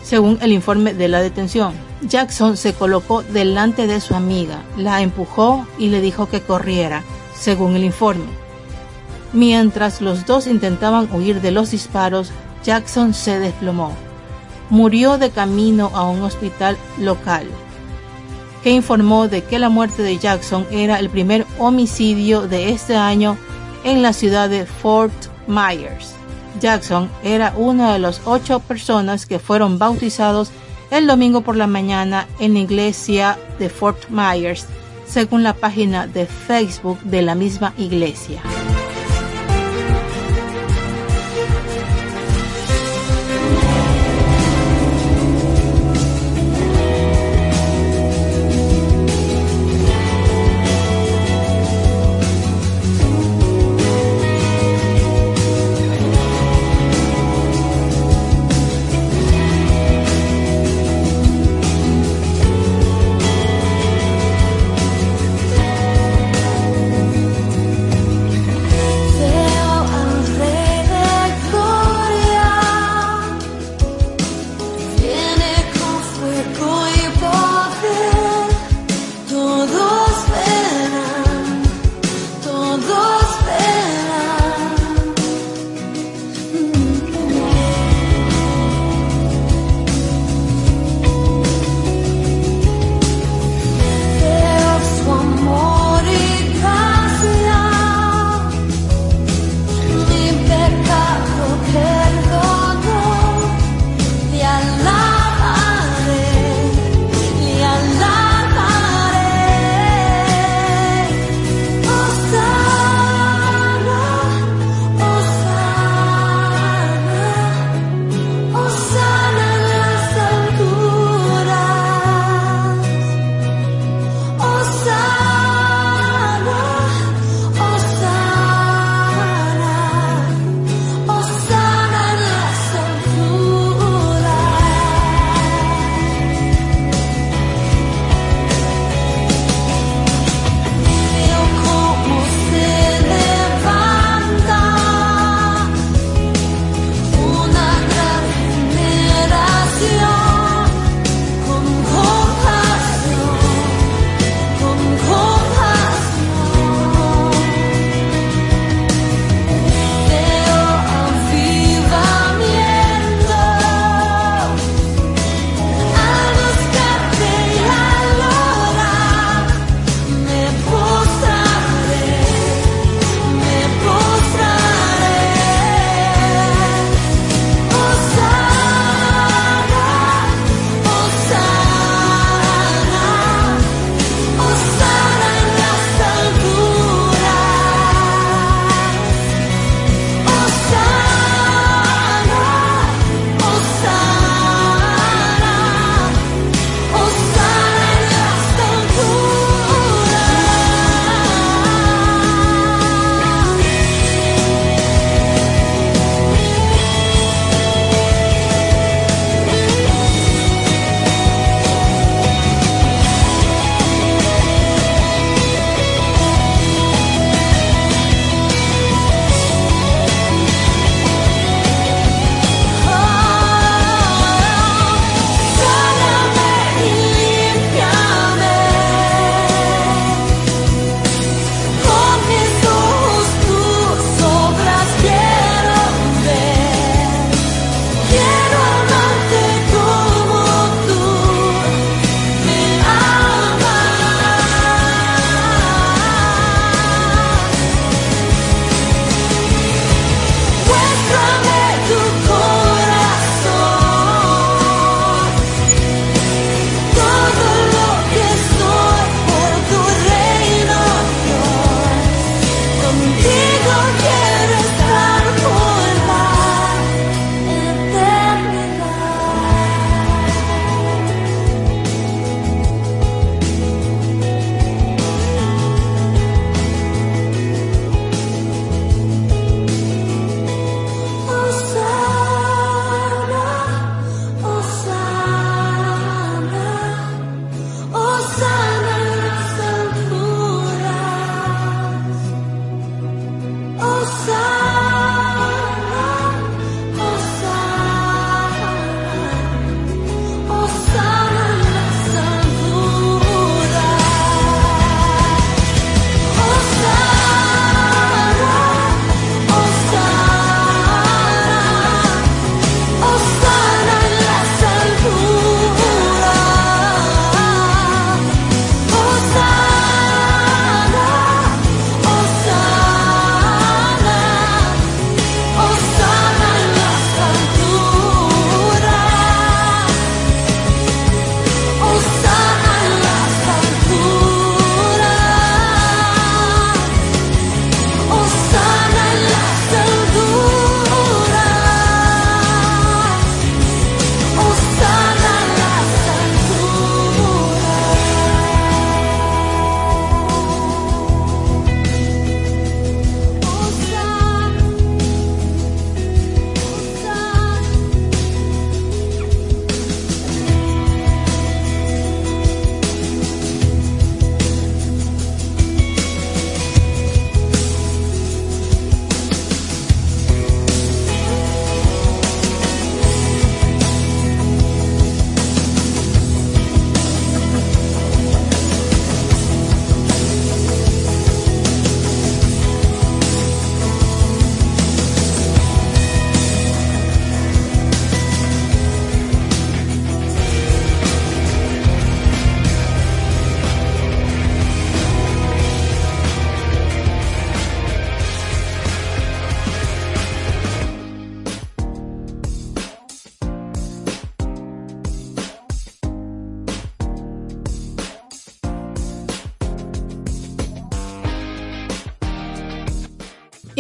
según 0.03 0.41
el 0.43 0.51
informe 0.51 0.93
de 0.93 1.07
la 1.07 1.21
detención. 1.21 1.75
Jackson 2.03 2.57
se 2.57 2.73
colocó 2.73 3.23
delante 3.23 3.87
de 3.87 4.01
su 4.01 4.17
amiga, 4.17 4.59
la 4.77 5.03
empujó 5.03 5.65
y 5.79 5.91
le 5.91 6.01
dijo 6.01 6.29
que 6.29 6.41
corriera, 6.41 7.05
según 7.39 7.77
el 7.77 7.85
informe. 7.85 8.27
Mientras 9.33 10.01
los 10.01 10.27
dos 10.27 10.49
intentaban 10.49 11.09
huir 11.13 11.41
de 11.41 11.53
los 11.53 11.71
disparos, 11.71 12.33
Jackson 12.65 13.15
se 13.15 13.39
desplomó. 13.39 13.93
Murió 14.69 15.17
de 15.17 15.31
camino 15.31 15.93
a 15.95 16.03
un 16.03 16.23
hospital 16.23 16.77
local, 16.99 17.47
que 18.67 18.73
informó 18.73 19.29
de 19.29 19.45
que 19.45 19.61
la 19.61 19.69
muerte 19.69 20.03
de 20.03 20.19
Jackson 20.19 20.67
era 20.73 20.99
el 20.99 21.09
primer 21.09 21.47
homicidio 21.61 22.49
de 22.49 22.71
este 22.71 22.97
año 22.97 23.39
en 23.85 24.03
la 24.03 24.13
ciudad 24.13 24.51
de 24.51 24.67
Fort 24.67 25.15
Myers. 25.47 26.17
Jackson 26.61 27.09
era 27.23 27.55
una 27.57 27.93
de 27.93 28.01
las 28.01 28.23
ocho 28.25 28.59
personas 28.59 29.25
que 29.25 29.39
fueron 29.39 29.79
bautizados 29.79 30.51
el 30.91 31.07
domingo 31.07 31.43
por 31.43 31.55
la 31.55 31.69
mañana 31.69 32.27
en 32.41 32.55
la 32.55 32.59
iglesia 32.59 33.39
de 33.61 33.69
Fort 33.69 34.09
Myers, 34.09 34.67
según 35.07 35.45
la 35.45 35.53
página 35.53 36.09
de 36.09 36.27
Facebook 36.27 36.99
de 37.03 37.23
la 37.23 37.37
misma 37.37 37.73
iglesia. 37.79 38.43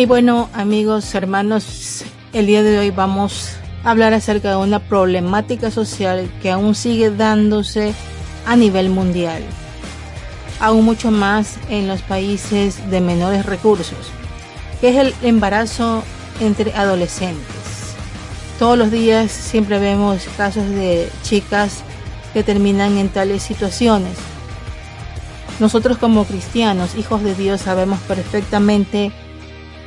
Bueno, 0.06 0.48
amigos, 0.54 1.12
hermanos, 1.16 2.04
el 2.32 2.46
día 2.46 2.62
de 2.62 2.78
hoy 2.78 2.92
vamos 2.92 3.54
a 3.82 3.90
hablar 3.90 4.14
acerca 4.14 4.50
de 4.50 4.56
una 4.56 4.78
problemática 4.78 5.72
social 5.72 6.30
que 6.40 6.52
aún 6.52 6.76
sigue 6.76 7.10
dándose 7.10 7.92
a 8.46 8.54
nivel 8.54 8.88
mundial, 8.88 9.42
aún 10.60 10.84
mucho 10.84 11.10
más 11.10 11.56
en 11.70 11.88
los 11.88 12.02
países 12.02 12.88
de 12.88 13.00
menores 13.00 13.46
recursos, 13.46 13.98
que 14.80 14.90
es 14.90 14.96
el 14.96 15.14
embarazo 15.22 16.04
entre 16.38 16.72
adolescentes. 16.74 17.96
Todos 18.60 18.78
los 18.78 18.92
días 18.92 19.32
siempre 19.32 19.80
vemos 19.80 20.22
casos 20.36 20.68
de 20.68 21.10
chicas 21.24 21.82
que 22.32 22.44
terminan 22.44 22.96
en 22.96 23.08
tales 23.08 23.42
situaciones. 23.42 24.16
Nosotros 25.58 25.98
como 25.98 26.24
cristianos, 26.26 26.94
hijos 26.94 27.24
de 27.24 27.34
Dios, 27.34 27.62
sabemos 27.62 27.98
perfectamente 28.06 29.10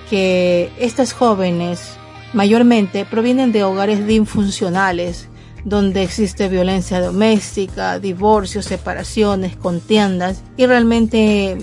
que 0.09 0.71
estas 0.79 1.13
jóvenes 1.13 1.97
mayormente 2.33 3.05
provienen 3.05 3.51
de 3.51 3.63
hogares 3.63 4.05
disfuncionales, 4.05 5.27
donde 5.65 6.03
existe 6.03 6.47
violencia 6.47 7.01
doméstica, 7.01 7.99
divorcios, 7.99 8.65
separaciones, 8.65 9.55
contiendas 9.55 10.41
y 10.57 10.65
realmente 10.65 11.57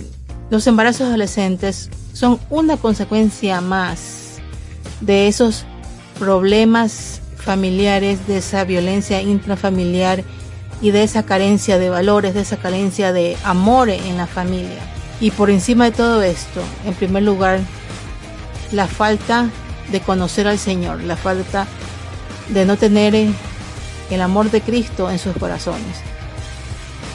los 0.51 0.67
embarazos 0.67 1.09
adolescentes 1.09 1.91
son 2.13 2.39
una 2.51 2.77
consecuencia 2.77 3.61
más 3.61 4.39
de 5.01 5.29
esos 5.29 5.65
problemas 6.19 7.21
familiares, 7.37 8.27
de 8.27 8.39
esa 8.39 8.65
violencia 8.65 9.23
intrafamiliar 9.23 10.25
y 10.81 10.91
de 10.91 11.03
esa 11.03 11.25
carencia 11.25 11.79
de 11.79 11.91
valores, 11.91 12.35
de 12.35 12.41
esa 12.41 12.57
carencia 12.57 13.13
de 13.13 13.37
amor 13.45 13.89
en 13.89 14.17
la 14.17 14.27
familia. 14.27 14.81
Y 15.21 15.31
por 15.31 15.49
encima 15.49 15.85
de 15.85 15.93
todo 15.93 16.23
esto, 16.23 16.61
en 16.85 16.95
primer 16.95 17.23
lugar, 17.23 17.61
la 18.73 18.87
falta 18.87 19.51
de 19.91 20.01
conocer 20.01 20.49
al 20.49 20.59
Señor, 20.59 21.03
la 21.03 21.17
falta 21.17 21.67
de 22.49 22.65
no 22.65 22.77
tener 22.77 23.15
el 23.15 24.21
amor 24.21 24.51
de 24.51 24.61
Cristo 24.61 25.11
en 25.11 25.19
sus 25.19 25.37
corazones. 25.37 25.99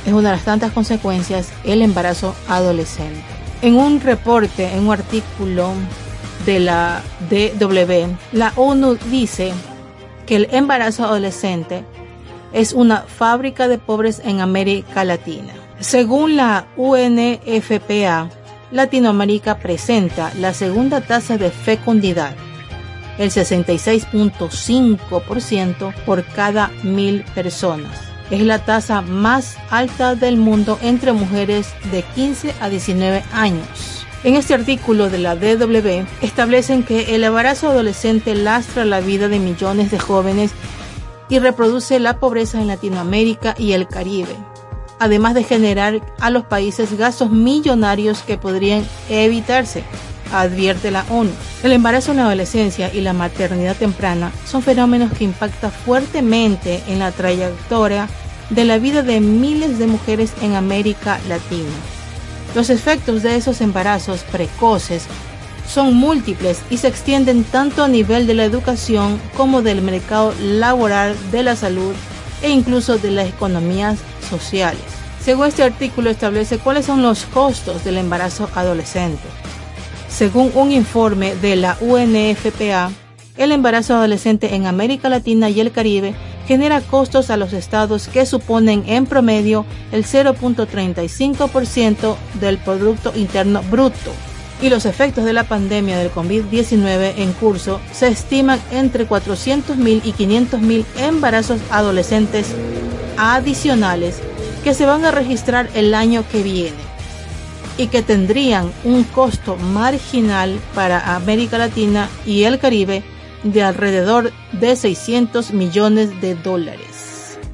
Es 0.05 0.13
una 0.13 0.29
de 0.29 0.35
las 0.35 0.45
tantas 0.45 0.71
consecuencias 0.71 1.49
el 1.63 1.81
embarazo 1.81 2.35
adolescente. 2.47 3.23
En 3.61 3.75
un 3.75 4.01
reporte, 4.01 4.73
en 4.73 4.87
un 4.87 4.93
artículo 4.93 5.73
de 6.45 6.59
la 6.59 7.03
DW, 7.29 8.15
la 8.31 8.51
ONU 8.55 8.97
dice 9.11 9.53
que 10.25 10.37
el 10.37 10.47
embarazo 10.51 11.05
adolescente 11.05 11.83
es 12.53 12.73
una 12.73 13.01
fábrica 13.01 13.67
de 13.67 13.77
pobres 13.77 14.21
en 14.25 14.41
América 14.41 15.03
Latina. 15.03 15.53
Según 15.79 16.35
la 16.35 16.65
UNFPA, 16.77 18.29
Latinoamérica 18.71 19.59
presenta 19.59 20.33
la 20.39 20.53
segunda 20.53 21.01
tasa 21.01 21.37
de 21.37 21.51
fecundidad, 21.51 22.33
el 23.17 23.29
66.5% 23.29 25.93
por 26.05 26.23
cada 26.23 26.71
mil 26.83 27.25
personas. 27.35 27.99
Es 28.29 28.39
la 28.41 28.59
tasa 28.59 29.01
más 29.01 29.57
alta 29.69 30.15
del 30.15 30.37
mundo 30.37 30.79
entre 30.81 31.11
mujeres 31.11 31.73
de 31.91 32.03
15 32.03 32.55
a 32.61 32.69
19 32.69 33.25
años. 33.33 34.05
En 34.23 34.35
este 34.35 34.53
artículo 34.53 35.09
de 35.09 35.17
la 35.17 35.35
DW 35.35 36.05
establecen 36.21 36.83
que 36.83 37.15
el 37.15 37.25
embarazo 37.25 37.69
adolescente 37.69 38.35
lastra 38.35 38.85
la 38.85 39.01
vida 39.01 39.27
de 39.27 39.39
millones 39.39 39.91
de 39.91 39.99
jóvenes 39.99 40.53
y 41.27 41.39
reproduce 41.39 41.99
la 41.99 42.19
pobreza 42.19 42.61
en 42.61 42.67
Latinoamérica 42.67 43.53
y 43.57 43.73
el 43.73 43.87
Caribe 43.87 44.37
además 45.01 45.33
de 45.33 45.43
generar 45.43 45.99
a 46.19 46.29
los 46.29 46.45
países 46.45 46.95
gastos 46.95 47.31
millonarios 47.31 48.21
que 48.21 48.37
podrían 48.37 48.85
evitarse, 49.09 49.83
advierte 50.31 50.91
la 50.91 51.03
ONU. 51.09 51.31
El 51.63 51.71
embarazo 51.71 52.11
en 52.11 52.17
la 52.17 52.27
adolescencia 52.27 52.93
y 52.93 53.01
la 53.01 53.11
maternidad 53.11 53.75
temprana 53.75 54.31
son 54.45 54.61
fenómenos 54.61 55.11
que 55.11 55.23
impactan 55.23 55.71
fuertemente 55.71 56.83
en 56.87 56.99
la 56.99 57.11
trayectoria 57.11 58.07
de 58.51 58.63
la 58.63 58.77
vida 58.77 59.01
de 59.01 59.21
miles 59.21 59.79
de 59.79 59.87
mujeres 59.87 60.33
en 60.43 60.53
América 60.53 61.19
Latina. 61.27 61.71
Los 62.53 62.69
efectos 62.69 63.23
de 63.23 63.37
esos 63.37 63.59
embarazos 63.61 64.21
precoces 64.31 65.05
son 65.67 65.95
múltiples 65.95 66.61
y 66.69 66.77
se 66.77 66.89
extienden 66.89 67.43
tanto 67.43 67.83
a 67.83 67.87
nivel 67.87 68.27
de 68.27 68.35
la 68.35 68.43
educación 68.43 69.19
como 69.35 69.63
del 69.63 69.81
mercado 69.81 70.31
laboral, 70.39 71.15
de 71.31 71.41
la 71.41 71.55
salud 71.55 71.95
e 72.41 72.49
incluso 72.49 72.97
de 72.97 73.11
las 73.11 73.29
economías 73.29 73.99
sociales. 74.29 74.81
Según 75.23 75.47
este 75.47 75.63
artículo 75.63 76.09
establece 76.09 76.57
cuáles 76.57 76.85
son 76.85 77.01
los 77.01 77.25
costos 77.25 77.83
del 77.83 77.97
embarazo 77.97 78.49
adolescente. 78.55 79.23
Según 80.09 80.51
un 80.55 80.71
informe 80.71 81.35
de 81.35 81.55
la 81.55 81.77
UNFPA, 81.79 82.91
el 83.37 83.51
embarazo 83.51 83.95
adolescente 83.95 84.55
en 84.55 84.67
América 84.67 85.09
Latina 85.09 85.49
y 85.49 85.59
el 85.59 85.71
Caribe 85.71 86.15
genera 86.47 86.81
costos 86.81 87.29
a 87.29 87.37
los 87.37 87.53
estados 87.53 88.07
que 88.07 88.25
suponen 88.25 88.83
en 88.87 89.05
promedio 89.05 89.65
el 89.91 90.05
0.35% 90.05 92.15
del 92.39 92.57
Producto 92.57 93.13
Interno 93.15 93.61
Bruto. 93.69 94.11
Y 94.61 94.69
los 94.69 94.85
efectos 94.85 95.25
de 95.25 95.33
la 95.33 95.45
pandemia 95.45 95.97
del 95.97 96.11
COVID-19 96.11 97.13
en 97.17 97.33
curso 97.33 97.81
se 97.91 98.07
estiman 98.07 98.59
entre 98.71 99.07
400.000 99.07 100.01
y 100.03 100.13
500.000 100.13 100.85
embarazos 100.97 101.59
adolescentes 101.71 102.47
adicionales 103.17 104.19
que 104.63 104.75
se 104.75 104.85
van 104.85 105.03
a 105.05 105.11
registrar 105.11 105.69
el 105.73 105.95
año 105.95 106.23
que 106.31 106.43
viene 106.43 106.91
y 107.77 107.87
que 107.87 108.03
tendrían 108.03 108.71
un 108.83 109.03
costo 109.03 109.55
marginal 109.55 110.59
para 110.75 111.15
América 111.15 111.57
Latina 111.57 112.09
y 112.25 112.43
el 112.43 112.59
Caribe 112.59 113.03
de 113.43 113.63
alrededor 113.63 114.31
de 114.51 114.75
600 114.75 115.51
millones 115.53 116.21
de 116.21 116.35
dólares. 116.35 116.90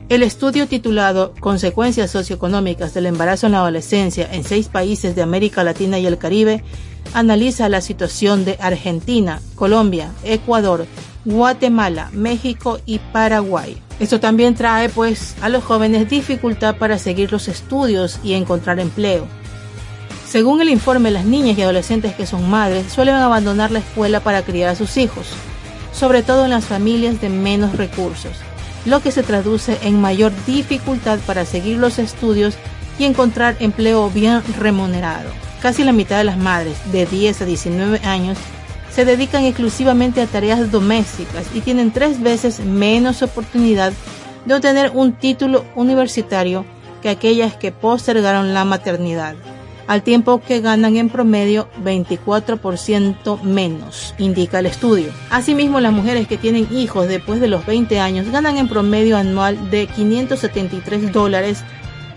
El 0.09 0.23
estudio 0.23 0.67
titulado 0.67 1.33
Consecuencias 1.41 2.11
socioeconómicas 2.11 2.93
del 2.93 3.07
embarazo 3.07 3.47
en 3.47 3.51
la 3.51 3.57
adolescencia 3.57 4.29
en 4.31 4.45
seis 4.45 4.69
países 4.69 5.17
de 5.17 5.21
América 5.21 5.65
Latina 5.65 5.99
y 5.99 6.05
el 6.05 6.17
Caribe 6.17 6.63
analiza 7.13 7.67
la 7.67 7.81
situación 7.81 8.45
de 8.45 8.57
Argentina, 8.61 9.41
Colombia, 9.55 10.13
Ecuador, 10.23 10.85
Guatemala, 11.25 12.09
México 12.13 12.79
y 12.85 12.99
Paraguay. 12.99 13.81
Esto 13.99 14.21
también 14.21 14.55
trae 14.55 14.87
pues 14.87 15.35
a 15.41 15.49
los 15.49 15.65
jóvenes 15.65 16.09
dificultad 16.09 16.77
para 16.77 16.99
seguir 16.99 17.33
los 17.33 17.49
estudios 17.49 18.21
y 18.23 18.31
encontrar 18.31 18.79
empleo. 18.79 19.27
Según 20.25 20.61
el 20.61 20.69
informe, 20.69 21.11
las 21.11 21.25
niñas 21.25 21.57
y 21.57 21.63
adolescentes 21.63 22.15
que 22.15 22.25
son 22.25 22.49
madres 22.49 22.93
suelen 22.93 23.15
abandonar 23.15 23.71
la 23.71 23.79
escuela 23.79 24.21
para 24.21 24.43
criar 24.43 24.69
a 24.69 24.75
sus 24.75 24.95
hijos, 24.95 25.27
sobre 25.91 26.23
todo 26.23 26.45
en 26.45 26.51
las 26.51 26.63
familias 26.63 27.19
de 27.19 27.27
menos 27.27 27.75
recursos, 27.75 28.37
lo 28.87 29.01
que 29.01 29.11
se 29.11 29.21
traduce 29.21 29.77
en 29.81 29.99
mayor 29.99 30.31
dificultad 30.45 31.19
para 31.27 31.45
seguir 31.45 31.77
los 31.77 31.99
estudios 31.99 32.55
y 32.97 33.03
encontrar 33.03 33.57
empleo 33.59 34.09
bien 34.09 34.41
remunerado. 34.57 35.29
Casi 35.61 35.83
la 35.83 35.91
mitad 35.91 36.17
de 36.17 36.23
las 36.23 36.37
madres 36.37 36.77
de 36.91 37.05
10 37.05 37.41
a 37.41 37.45
19 37.45 37.99
años 38.05 38.37
se 38.89 39.03
dedican 39.03 39.43
exclusivamente 39.43 40.21
a 40.21 40.25
tareas 40.25 40.71
domésticas 40.71 41.47
y 41.53 41.59
tienen 41.59 41.91
tres 41.91 42.21
veces 42.21 42.61
menos 42.61 43.21
oportunidad 43.21 43.91
de 44.45 44.55
obtener 44.55 44.91
un 44.93 45.11
título 45.13 45.65
universitario 45.75 46.65
que 47.01 47.09
aquellas 47.09 47.55
que 47.55 47.73
postergaron 47.73 48.53
la 48.53 48.63
maternidad, 48.63 49.35
al 49.87 50.03
tiempo 50.03 50.41
que 50.41 50.59
ganan 50.59 50.97
en 50.97 51.09
promedio 51.09 51.69
24% 51.83 53.41
menos, 53.41 54.13
indica 54.17 54.59
el 54.59 54.65
estudio. 54.65 55.11
Asimismo, 55.29 55.79
las 55.79 55.93
mujeres 55.93 56.27
que 56.27 56.37
tienen 56.37 56.67
hijos 56.71 57.07
después 57.07 57.39
de 57.39 57.47
los 57.47 57.65
20 57.65 57.99
años 57.99 58.29
ganan 58.29 58.57
en 58.57 58.67
promedio 58.67 59.17
anual 59.17 59.71
de 59.71 59.87
573 59.87 61.11
dólares 61.13 61.63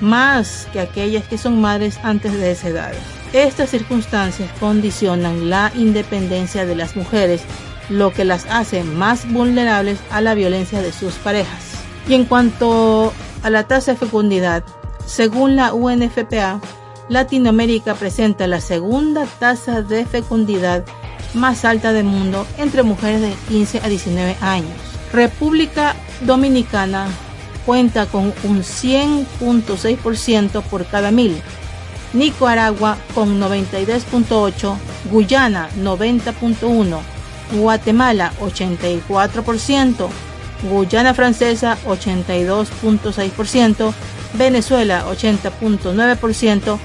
más 0.00 0.66
que 0.72 0.80
aquellas 0.80 1.26
que 1.28 1.38
son 1.38 1.60
madres 1.60 1.98
antes 2.02 2.32
de 2.32 2.50
esa 2.50 2.68
edad. 2.68 2.92
Estas 3.32 3.70
circunstancias 3.70 4.50
condicionan 4.58 5.50
la 5.50 5.70
independencia 5.76 6.66
de 6.66 6.74
las 6.74 6.96
mujeres, 6.96 7.42
lo 7.88 8.12
que 8.12 8.24
las 8.24 8.46
hace 8.46 8.82
más 8.82 9.30
vulnerables 9.30 9.98
a 10.10 10.20
la 10.20 10.34
violencia 10.34 10.80
de 10.80 10.92
sus 10.92 11.14
parejas. 11.14 11.74
Y 12.08 12.14
en 12.14 12.24
cuanto 12.24 13.12
a 13.42 13.50
la 13.50 13.68
tasa 13.68 13.92
de 13.92 13.98
fecundidad, 13.98 14.64
según 15.06 15.54
la 15.54 15.72
UNFPA, 15.72 16.60
Latinoamérica 17.10 17.94
presenta 17.96 18.46
la 18.46 18.60
segunda 18.60 19.26
tasa 19.26 19.82
de 19.82 20.06
fecundidad 20.06 20.84
más 21.34 21.64
alta 21.64 21.92
del 21.92 22.04
mundo 22.04 22.46
entre 22.56 22.84
mujeres 22.84 23.20
de 23.20 23.34
15 23.48 23.80
a 23.80 23.88
19 23.88 24.36
años. 24.40 24.70
República 25.12 25.96
Dominicana 26.20 27.08
cuenta 27.66 28.06
con 28.06 28.32
un 28.44 28.62
100.6% 28.62 30.62
por 30.62 30.86
cada 30.86 31.10
mil, 31.10 31.42
Nicaragua 32.12 32.96
con 33.12 33.40
92.8, 33.40 34.76
Guyana 35.10 35.68
90.1, 35.80 37.00
Guatemala 37.58 38.32
84%, 38.40 40.08
Guyana 40.70 41.12
Francesa 41.12 41.76
82.6%, 41.86 43.92
Venezuela 44.34 45.04
80.9% 45.10 46.78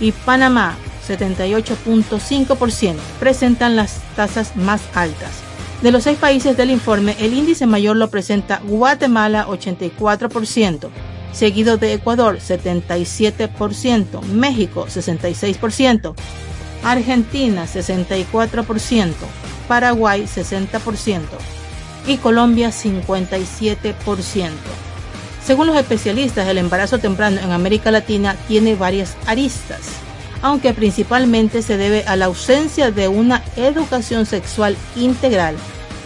y 0.00 0.12
Panamá 0.12 0.76
78.5%, 1.06 2.96
presentan 3.20 3.76
las 3.76 4.00
tasas 4.16 4.56
más 4.56 4.82
altas. 4.94 5.42
De 5.82 5.92
los 5.92 6.04
seis 6.04 6.18
países 6.18 6.56
del 6.56 6.70
informe, 6.70 7.14
el 7.18 7.34
índice 7.34 7.66
mayor 7.66 7.96
lo 7.96 8.08
presenta 8.08 8.60
Guatemala 8.64 9.46
84%, 9.46 10.88
seguido 11.32 11.76
de 11.76 11.92
Ecuador 11.92 12.38
77%, 12.38 14.22
México 14.22 14.86
66%, 14.88 16.14
Argentina 16.82 17.66
64%, 17.66 19.12
Paraguay 19.68 20.22
60% 20.22 21.20
y 22.06 22.16
Colombia 22.18 22.68
57%. 22.70 24.50
Según 25.44 25.66
los 25.66 25.76
especialistas, 25.76 26.48
el 26.48 26.56
embarazo 26.56 26.98
temprano 26.98 27.38
en 27.38 27.52
América 27.52 27.90
Latina 27.90 28.34
tiene 28.48 28.76
varias 28.76 29.14
aristas, 29.26 29.80
aunque 30.40 30.72
principalmente 30.72 31.60
se 31.60 31.76
debe 31.76 32.02
a 32.06 32.16
la 32.16 32.26
ausencia 32.26 32.90
de 32.90 33.08
una 33.08 33.42
educación 33.56 34.24
sexual 34.24 34.74
integral, 34.96 35.54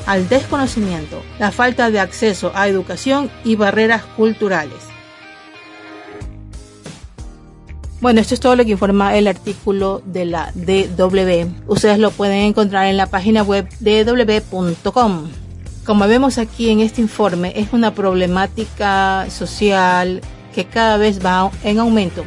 al 0.07 0.29
desconocimiento, 0.29 1.23
la 1.39 1.53
falta 1.53 1.91
de 1.91 2.01
acceso 2.01 2.51
a 2.55 2.67
educación 2.67 3.31
y 3.45 3.55
barreras 3.55 4.03
culturales. 4.17 4.79
Bueno, 8.01 8.21
esto 8.21 8.35
es 8.35 8.41
todo 8.41 8.57
lo 8.57 8.65
que 8.65 8.73
informa 8.73 9.17
el 9.17 9.29
artículo 9.29 10.03
de 10.05 10.25
la 10.25 10.53
DW. 10.55 11.49
Ustedes 11.67 11.99
lo 11.99 12.11
pueden 12.11 12.43
encontrar 12.43 12.87
en 12.87 12.97
la 12.97 13.07
página 13.07 13.43
web 13.43 13.69
dw.com. 13.81 15.29
Como 15.89 16.07
vemos 16.07 16.37
aquí 16.37 16.69
en 16.69 16.81
este 16.81 17.01
informe, 17.01 17.55
es 17.57 17.73
una 17.73 17.95
problemática 17.95 19.25
social 19.31 20.21
que 20.55 20.67
cada 20.67 20.99
vez 20.99 21.25
va 21.25 21.51
en 21.65 21.79
aumento. 21.79 22.27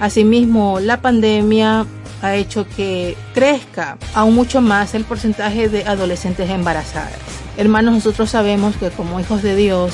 Asimismo, 0.00 0.80
la 0.80 1.00
pandemia 1.00 1.86
ha 2.22 2.34
hecho 2.34 2.66
que 2.66 3.16
crezca 3.34 3.98
aún 4.14 4.34
mucho 4.34 4.60
más 4.60 4.96
el 4.96 5.04
porcentaje 5.04 5.68
de 5.68 5.84
adolescentes 5.84 6.50
embarazadas. 6.50 7.14
Hermanos, 7.56 7.94
nosotros 7.94 8.30
sabemos 8.30 8.74
que 8.74 8.90
como 8.90 9.20
hijos 9.20 9.44
de 9.44 9.54
Dios 9.54 9.92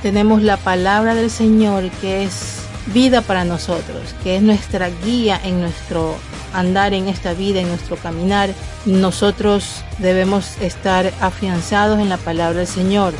tenemos 0.00 0.42
la 0.42 0.56
palabra 0.56 1.14
del 1.14 1.28
Señor 1.28 1.90
que 2.00 2.24
es 2.24 2.60
vida 2.94 3.20
para 3.20 3.44
nosotros, 3.44 4.14
que 4.22 4.36
es 4.36 4.42
nuestra 4.42 4.88
guía 5.04 5.38
en 5.44 5.60
nuestro 5.60 6.16
andar 6.54 6.94
en 6.94 7.08
esta 7.08 7.34
vida, 7.34 7.60
en 7.60 7.68
nuestro 7.68 7.96
caminar. 7.96 8.50
Nosotros 8.86 9.84
debemos 9.98 10.56
estar 10.60 11.12
afianzados 11.20 11.98
en 11.98 12.08
la 12.08 12.16
palabra 12.16 12.58
del 12.58 12.66
Señor. 12.66 13.12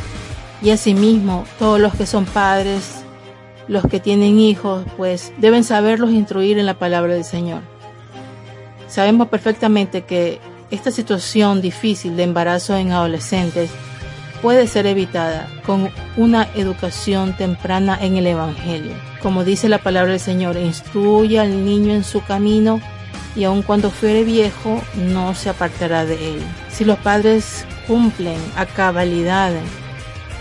Y 0.61 0.71
asimismo, 0.71 1.45
todos 1.59 1.79
los 1.79 1.93
que 1.93 2.05
son 2.05 2.25
padres, 2.25 3.03
los 3.67 3.85
que 3.85 3.99
tienen 3.99 4.39
hijos, 4.39 4.85
pues 4.97 5.33
deben 5.37 5.63
saberlos 5.63 6.11
instruir 6.11 6.57
en 6.57 6.65
la 6.65 6.79
palabra 6.79 7.13
del 7.13 7.25
Señor. 7.25 7.61
Sabemos 8.87 9.27
perfectamente 9.27 10.03
que 10.03 10.39
esta 10.71 10.91
situación 10.91 11.61
difícil 11.61 12.15
de 12.15 12.23
embarazo 12.23 12.75
en 12.75 12.91
adolescentes 12.91 13.69
puede 14.41 14.67
ser 14.67 14.85
evitada 14.85 15.47
con 15.65 15.89
una 16.17 16.47
educación 16.55 17.35
temprana 17.35 17.97
en 17.99 18.17
el 18.17 18.27
Evangelio. 18.27 18.93
Como 19.21 19.43
dice 19.43 19.69
la 19.69 19.79
palabra 19.79 20.11
del 20.11 20.19
Señor, 20.19 20.55
instruye 20.57 21.39
al 21.39 21.65
niño 21.65 21.93
en 21.93 22.03
su 22.03 22.23
camino 22.23 22.79
y 23.35 23.43
aun 23.43 23.61
cuando 23.61 23.91
fuere 23.91 24.23
viejo 24.23 24.81
no 24.95 25.35
se 25.35 25.49
apartará 25.49 26.05
de 26.05 26.35
él. 26.35 26.43
Si 26.71 26.85
los 26.85 26.97
padres 26.99 27.65
cumplen 27.87 28.39
a 28.55 28.65
cabalidad 28.65 29.51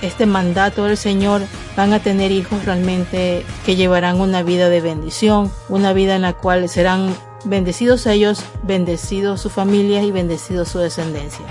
este 0.02 0.26
mandato 0.26 0.84
del 0.84 0.96
Señor, 0.96 1.42
van 1.76 1.92
a 1.92 2.00
tener 2.00 2.30
hijos 2.30 2.64
realmente 2.64 3.44
que 3.64 3.76
llevarán 3.76 4.20
una 4.20 4.42
vida 4.42 4.68
de 4.68 4.80
bendición, 4.80 5.50
una 5.68 5.92
vida 5.92 6.14
en 6.14 6.22
la 6.22 6.34
cual 6.34 6.68
serán 6.68 7.14
bendecidos 7.44 8.06
ellos, 8.06 8.42
bendecidos 8.62 9.40
sus 9.40 9.52
familias 9.52 10.04
y 10.04 10.10
bendecidos 10.10 10.68
su 10.68 10.78
descendencia. 10.78 11.44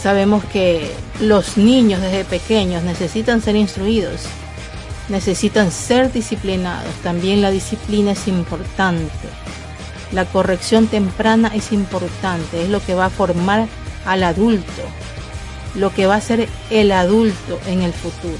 Sabemos 0.00 0.44
que 0.44 0.90
los 1.20 1.56
niños 1.56 2.00
desde 2.00 2.24
pequeños 2.24 2.82
necesitan 2.82 3.42
ser 3.42 3.56
instruidos, 3.56 4.22
necesitan 5.08 5.72
ser 5.72 6.12
disciplinados. 6.12 6.92
También 7.02 7.42
la 7.42 7.50
disciplina 7.50 8.12
es 8.12 8.28
importante. 8.28 9.28
La 10.12 10.24
corrección 10.24 10.86
temprana 10.86 11.50
es 11.54 11.72
importante, 11.72 12.62
es 12.62 12.68
lo 12.68 12.80
que 12.80 12.94
va 12.94 13.06
a 13.06 13.10
formar 13.10 13.68
al 14.06 14.24
adulto, 14.24 14.82
lo 15.74 15.92
que 15.92 16.06
va 16.06 16.16
a 16.16 16.20
ser 16.20 16.48
el 16.70 16.92
adulto 16.92 17.58
en 17.66 17.82
el 17.82 17.92
futuro. 17.92 18.38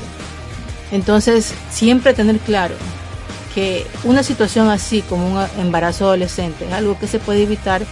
Entonces, 0.90 1.52
siempre 1.70 2.14
tener 2.14 2.38
claro 2.38 2.74
que 3.54 3.86
una 4.04 4.22
situación 4.22 4.70
así 4.70 5.02
como 5.02 5.26
un 5.32 5.46
embarazo 5.58 6.06
adolescente 6.06 6.66
es 6.66 6.72
algo 6.72 6.98
que 6.98 7.06
se 7.06 7.18
puede 7.18 7.42
evitar 7.42 7.82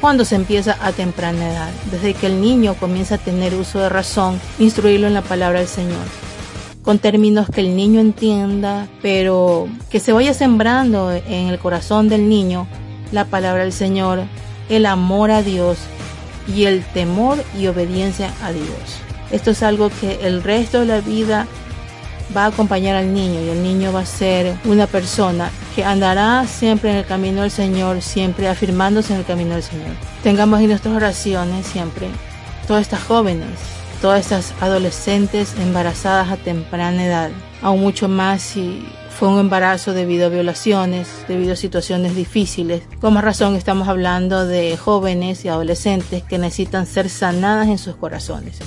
cuando 0.00 0.24
se 0.24 0.34
empieza 0.34 0.78
a 0.80 0.92
temprana 0.92 1.50
edad, 1.50 1.70
desde 1.90 2.14
que 2.14 2.26
el 2.26 2.40
niño 2.40 2.74
comienza 2.74 3.16
a 3.16 3.18
tener 3.18 3.54
uso 3.54 3.80
de 3.80 3.90
razón, 3.90 4.40
instruirlo 4.58 5.06
en 5.06 5.14
la 5.14 5.20
palabra 5.20 5.58
del 5.58 5.68
Señor, 5.68 6.06
con 6.82 6.98
términos 6.98 7.48
que 7.50 7.60
el 7.60 7.76
niño 7.76 8.00
entienda, 8.00 8.88
pero 9.02 9.68
que 9.90 10.00
se 10.00 10.12
vaya 10.12 10.32
sembrando 10.32 11.12
en 11.12 11.48
el 11.48 11.58
corazón 11.58 12.08
del 12.08 12.30
niño 12.30 12.66
la 13.12 13.24
palabra 13.24 13.62
del 13.62 13.72
Señor, 13.72 14.22
el 14.68 14.86
amor 14.86 15.30
a 15.30 15.42
Dios 15.42 15.78
y 16.46 16.64
el 16.64 16.84
temor 16.84 17.42
y 17.58 17.66
obediencia 17.66 18.32
a 18.42 18.52
Dios. 18.52 19.00
Esto 19.30 19.50
es 19.52 19.62
algo 19.62 19.90
que 20.00 20.26
el 20.26 20.42
resto 20.42 20.80
de 20.80 20.86
la 20.86 21.00
vida 21.00 21.46
va 22.36 22.44
a 22.44 22.48
acompañar 22.48 22.96
al 22.96 23.12
niño 23.12 23.40
y 23.40 23.48
el 23.48 23.62
niño 23.62 23.92
va 23.92 24.00
a 24.00 24.06
ser 24.06 24.56
una 24.64 24.86
persona 24.86 25.50
que 25.74 25.84
andará 25.84 26.46
siempre 26.46 26.90
en 26.90 26.96
el 26.96 27.06
camino 27.06 27.42
del 27.42 27.50
Señor, 27.50 28.02
siempre 28.02 28.48
afirmándose 28.48 29.12
en 29.12 29.20
el 29.20 29.26
camino 29.26 29.54
del 29.54 29.62
Señor. 29.62 29.94
Tengamos 30.22 30.60
en 30.60 30.68
nuestras 30.68 30.94
oraciones 30.94 31.66
siempre 31.66 32.08
todas 32.66 32.82
estas 32.82 33.02
jóvenes, 33.02 33.58
todas 34.00 34.20
estas 34.20 34.54
adolescentes 34.60 35.54
embarazadas 35.60 36.30
a 36.30 36.36
temprana 36.36 37.04
edad, 37.04 37.30
aún 37.62 37.80
mucho 37.80 38.08
más 38.08 38.42
si 38.42 38.84
fue 39.20 39.28
un 39.28 39.38
embarazo 39.38 39.92
debido 39.92 40.24
a 40.24 40.28
violaciones, 40.30 41.06
debido 41.28 41.52
a 41.52 41.56
situaciones 41.56 42.16
difíciles. 42.16 42.84
Con 43.02 43.12
más 43.12 43.22
razón 43.22 43.54
estamos 43.54 43.86
hablando 43.86 44.46
de 44.46 44.78
jóvenes 44.78 45.44
y 45.44 45.48
adolescentes 45.48 46.22
que 46.22 46.38
necesitan 46.38 46.86
ser 46.86 47.10
sanadas 47.10 47.68
en 47.68 47.76
sus 47.76 47.96
corazones. 47.96 48.60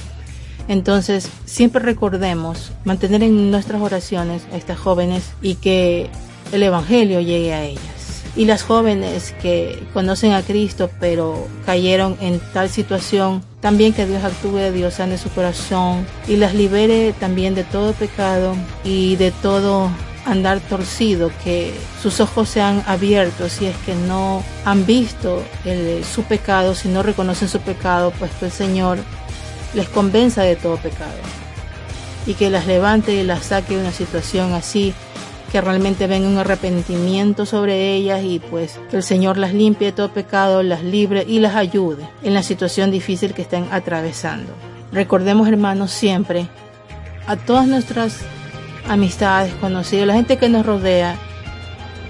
Entonces, 0.68 1.28
siempre 1.46 1.82
recordemos 1.82 2.72
mantener 2.86 3.24
en 3.24 3.50
nuestras 3.50 3.82
oraciones 3.82 4.44
a 4.54 4.58
estas 4.58 4.78
jóvenes 4.78 5.32
y 5.42 5.56
que 5.56 6.12
el 6.52 6.62
Evangelio 6.62 7.20
llegue 7.20 7.52
a 7.52 7.63
ellas. 7.63 8.24
Y 8.36 8.46
las 8.46 8.62
jóvenes 8.62 9.34
que 9.42 9.82
conocen 9.92 10.34
a 10.34 10.44
Cristo 10.44 10.88
pero 11.00 11.48
cayeron 11.66 12.16
en 12.22 12.39
tal 12.54 12.70
situación, 12.70 13.44
también 13.60 13.92
que 13.92 14.06
Dios 14.06 14.24
actúe, 14.24 14.72
Dios 14.72 14.94
sane 14.94 15.18
su 15.18 15.30
corazón 15.30 16.06
y 16.28 16.36
las 16.36 16.54
libere 16.54 17.12
también 17.20 17.56
de 17.56 17.63
todo 17.63 17.94
pecado 17.94 18.56
y 18.84 19.16
de 19.16 19.32
todo 19.32 19.89
andar 20.26 20.60
torcido, 20.62 21.32
que 21.44 21.74
sus 22.02 22.20
ojos 22.20 22.50
sean 22.50 22.84
abiertos 22.88 23.54
si 23.54 23.66
es 23.66 23.76
que 23.86 23.96
no 23.96 24.44
han 24.66 24.86
visto 24.86 25.44
su 26.14 26.24
pecado, 26.24 26.76
si 26.76 26.88
no 26.88 27.04
reconocen 27.04 27.50
su 27.50 27.60
pecado, 27.60 28.12
pues 28.18 28.32
que 28.40 28.46
el 28.46 28.52
Señor 28.52 29.00
les 29.74 29.90
convenza 29.90 30.44
de 30.44 30.56
todo 30.56 30.78
pecado 30.78 31.18
y 32.26 32.36
que 32.36 32.50
las 32.50 32.68
levante 32.68 33.14
y 33.14 33.24
las 33.24 33.48
saque 33.48 33.76
de 33.76 33.82
una 33.82 33.92
situación 33.92 34.54
así, 34.54 34.94
que 35.52 35.62
realmente 35.62 36.08
venga 36.08 36.28
un 36.28 36.38
arrepentimiento 36.38 37.46
sobre 37.46 37.94
ellas 37.94 38.24
y 38.24 38.40
pues 38.40 38.80
que 38.90 38.98
el 38.98 39.04
Señor 39.04 39.38
las 39.38 39.54
limpie 39.54 39.88
de 39.88 39.94
todo 39.94 40.14
pecado, 40.14 40.64
las 40.64 40.84
libre 40.84 41.26
y 41.28 41.40
las 41.40 41.56
ayude 41.56 42.08
en 42.24 42.34
la 42.34 42.44
situación 42.44 42.92
difícil 42.92 43.34
que 43.34 43.44
estén 43.44 43.68
atravesando. 43.72 44.52
Recordemos 44.92 45.48
hermanos 45.48 45.92
siempre 45.92 46.48
a 47.28 47.36
todas 47.36 47.68
nuestras 47.68 48.20
amistades, 48.88 49.54
conocidos, 49.56 50.08
la 50.08 50.13
gente 50.13 50.38
que 50.38 50.50
nos 50.50 50.65
rodea, 50.65 51.15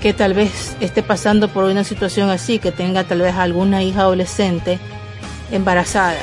que 0.01 0.13
tal 0.13 0.33
vez 0.33 0.75
esté 0.79 1.03
pasando 1.03 1.47
por 1.47 1.63
una 1.65 1.83
situación 1.83 2.29
así, 2.29 2.59
que 2.59 2.71
tenga 2.71 3.03
tal 3.03 3.21
vez 3.21 3.35
alguna 3.35 3.83
hija 3.83 4.01
adolescente 4.01 4.79
embarazada 5.51 6.19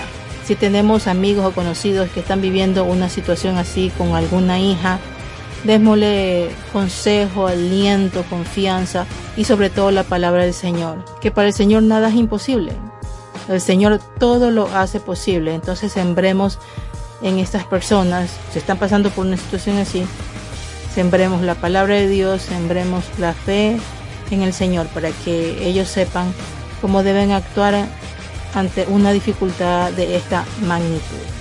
si 0.51 0.57
tenemos 0.57 1.07
amigos 1.07 1.47
o 1.47 1.53
conocidos 1.53 2.11
que 2.11 2.19
están 2.19 2.41
viviendo 2.41 2.83
una 2.83 3.09
situación 3.09 3.57
así 3.57 3.93
con 3.97 4.17
alguna 4.17 4.59
hija, 4.59 4.99
démosle 5.63 6.51
consejo, 6.73 7.47
aliento, 7.47 8.25
confianza 8.29 9.07
y 9.37 9.45
sobre 9.45 9.71
todo 9.71 9.93
la 9.93 10.03
palabra 10.03 10.43
del 10.43 10.53
Señor, 10.53 11.05
que 11.21 11.31
para 11.31 11.47
el 11.47 11.55
Señor 11.55 11.85
nada 11.85 12.09
es 12.09 12.17
imposible. 12.17 12.73
El 13.49 13.61
Señor 13.61 14.01
todo 14.19 14.51
lo 14.51 14.67
hace 14.75 14.99
posible. 14.99 15.55
Entonces 15.55 15.93
sembremos 15.93 16.59
en 17.23 17.39
estas 17.39 17.65
personas, 17.65 18.33
si 18.53 18.59
están 18.59 18.77
pasando 18.77 19.11
por 19.11 19.27
una 19.27 19.37
situación 19.37 19.79
así, 19.79 20.05
sembremos 20.95 21.43
la 21.43 21.55
palabra 21.55 21.95
de 21.95 22.09
Dios, 22.09 22.43
sembremos 22.43 23.05
la 23.19 23.33
fe 23.33 23.77
en 24.31 24.43
el 24.43 24.53
Señor 24.53 24.87
para 24.89 25.11
que 25.11 25.67
ellos 25.67 25.89
sepan 25.89 26.33
cómo 26.81 27.03
deben 27.03 27.33
actuar 27.33 27.75
ante 28.55 28.87
una 28.87 29.13
dificultad 29.13 29.93
de 29.93 30.17
esta 30.17 30.45
magnitud. 30.63 31.40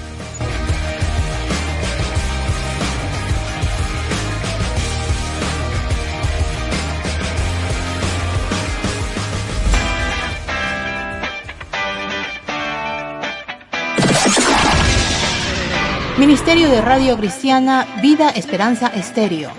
Ministerio 16.29 16.69
de 16.69 16.79
Radio 16.79 17.17
Cristiana 17.17 17.87
Vida 18.03 18.29
Esperanza 18.29 18.85
Estéreo. 18.93 19.49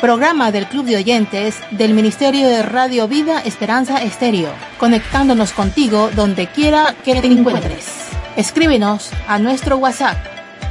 Programa 0.00 0.50
del 0.50 0.66
Club 0.66 0.86
de 0.86 0.96
Oyentes 0.96 1.56
del 1.72 1.92
Ministerio 1.92 2.48
de 2.48 2.62
Radio 2.62 3.06
Vida 3.06 3.42
Esperanza 3.42 4.02
Estéreo, 4.02 4.48
conectándonos 4.78 5.52
contigo 5.52 6.08
donde 6.16 6.46
quiera 6.46 6.96
que 7.04 7.20
te 7.20 7.26
encuentres. 7.26 7.86
Escríbenos 8.34 9.10
a 9.26 9.38
nuestro 9.38 9.76
WhatsApp 9.76 10.16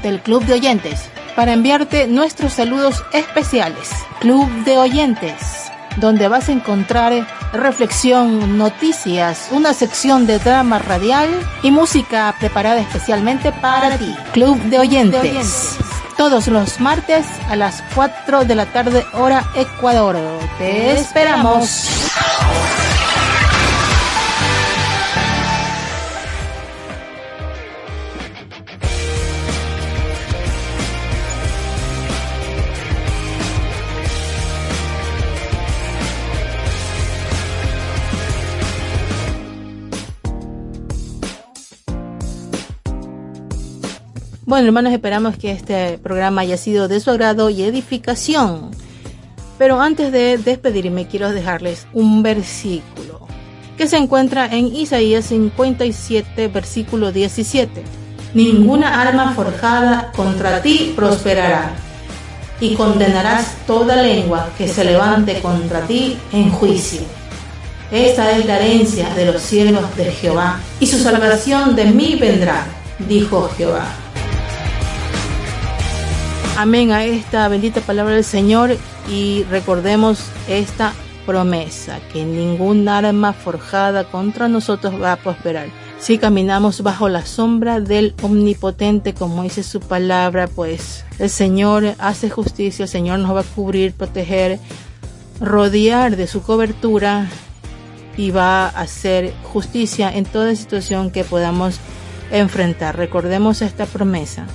del 0.02 0.20
Club 0.20 0.44
de 0.46 0.54
Oyentes 0.54 1.08
para 1.36 1.54
enviarte 1.54 2.08
nuestros 2.08 2.54
saludos 2.54 3.04
especiales. 3.14 3.92
Club 4.20 4.50
de 4.64 4.80
Oyentes 4.80 5.67
donde 5.98 6.28
vas 6.28 6.50
a 6.50 6.54
encontrar 6.54 7.28
reflexión, 7.54 8.58
noticias, 8.58 9.50
una 9.52 9.74
sección 9.74 10.26
de 10.26 10.40
drama 10.40 10.80
radial 10.80 11.30
y 11.64 11.72
música 11.72 12.34
preparada 12.40 12.80
especialmente 12.80 13.52
para 13.52 13.98
ti. 13.98 14.16
Club 14.34 14.58
de 14.64 14.80
Oyentes. 14.80 15.78
Todos 16.18 16.48
los 16.48 16.80
martes 16.80 17.26
a 17.50 17.56
las 17.56 17.84
4 17.94 18.46
de 18.46 18.56
la 18.56 18.66
tarde 18.66 19.06
hora 19.14 19.46
Ecuador. 19.56 20.18
Te 20.58 20.92
esperamos. 20.92 21.88
Bueno, 44.48 44.68
hermanos, 44.68 44.94
esperamos 44.94 45.36
que 45.36 45.52
este 45.52 45.98
programa 45.98 46.40
haya 46.40 46.56
sido 46.56 46.88
de 46.88 47.02
su 47.02 47.12
agrado 47.12 47.50
y 47.50 47.64
edificación. 47.64 48.72
Pero 49.58 49.82
antes 49.82 50.14
de 50.14 50.38
despedirme, 50.38 51.06
quiero 51.06 51.34
dejarles 51.34 51.86
un 51.92 52.24
versículo 52.24 53.28
que 53.78 53.88
se 53.88 53.98
encuentra 53.98 54.46
en 54.46 54.74
Isaías 54.74 55.26
57, 55.26 56.48
versículo 56.48 57.12
17. 57.12 57.84
Ninguna 58.36 59.02
arma 59.02 59.34
forjada 59.34 60.14
contra 60.16 60.62
ti 60.62 60.94
prosperará, 60.96 61.74
y 62.62 62.74
condenarás 62.76 63.54
toda 63.68 64.02
lengua 64.02 64.48
que 64.58 64.70
se 64.70 64.86
levante 64.86 65.42
contra 65.42 65.82
ti 65.82 66.18
en 66.32 66.52
juicio. 66.52 67.02
Esta 67.92 68.32
es 68.32 68.46
la 68.46 68.60
herencia 68.60 69.14
de 69.14 69.26
los 69.26 69.42
cielos 69.42 69.94
de 69.98 70.06
Jehová, 70.06 70.62
y 70.80 70.88
su 70.88 71.00
salvación 71.00 71.76
de 71.76 71.84
mí 71.88 72.16
vendrá, 72.16 72.66
dijo 73.10 73.50
Jehová. 73.58 74.07
Amén 76.60 76.92
a 76.92 77.06
esta 77.06 77.48
bendita 77.50 77.82
palabra 77.82 78.16
del 78.16 78.24
Señor 78.24 78.76
y 79.08 79.44
recordemos 79.44 80.24
esta 80.48 80.92
promesa, 81.28 82.00
que 82.12 82.26
ningún 82.26 82.90
arma 82.90 83.34
forjada 83.34 84.06
contra 84.06 84.48
nosotros 84.48 85.00
va 85.00 85.12
a 85.12 85.16
prosperar. 85.18 85.68
Si 86.00 86.18
caminamos 86.18 86.82
bajo 86.82 87.10
la 87.10 87.28
sombra 87.28 87.80
del 87.80 88.16
Omnipotente, 88.24 89.14
como 89.14 89.44
dice 89.44 89.62
su 89.62 89.82
palabra, 89.82 90.48
pues 90.48 91.06
el 91.20 91.30
Señor 91.30 91.94
hace 92.00 92.32
justicia, 92.32 92.86
el 92.86 92.90
Señor 92.90 93.20
nos 93.20 93.36
va 93.36 93.42
a 93.42 93.56
cubrir, 93.56 93.94
proteger, 93.94 94.60
rodear 95.40 96.16
de 96.16 96.26
su 96.26 96.42
cobertura 96.42 97.30
y 98.18 98.32
va 98.32 98.66
a 98.66 98.82
hacer 98.82 99.32
justicia 99.44 100.10
en 100.12 100.26
toda 100.26 100.56
situación 100.56 101.12
que 101.12 101.24
podamos 101.24 101.80
enfrentar. 102.32 102.98
Recordemos 102.98 103.62
esta 103.62 103.86
promesa 103.86 104.48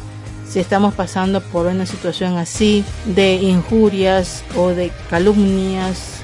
si 0.52 0.60
estamos 0.60 0.92
pasando 0.92 1.40
por 1.40 1.66
una 1.66 1.86
situación 1.86 2.36
así 2.36 2.84
de 3.06 3.36
injurias 3.36 4.44
o 4.54 4.68
de 4.68 4.92
calumnias, 5.08 6.20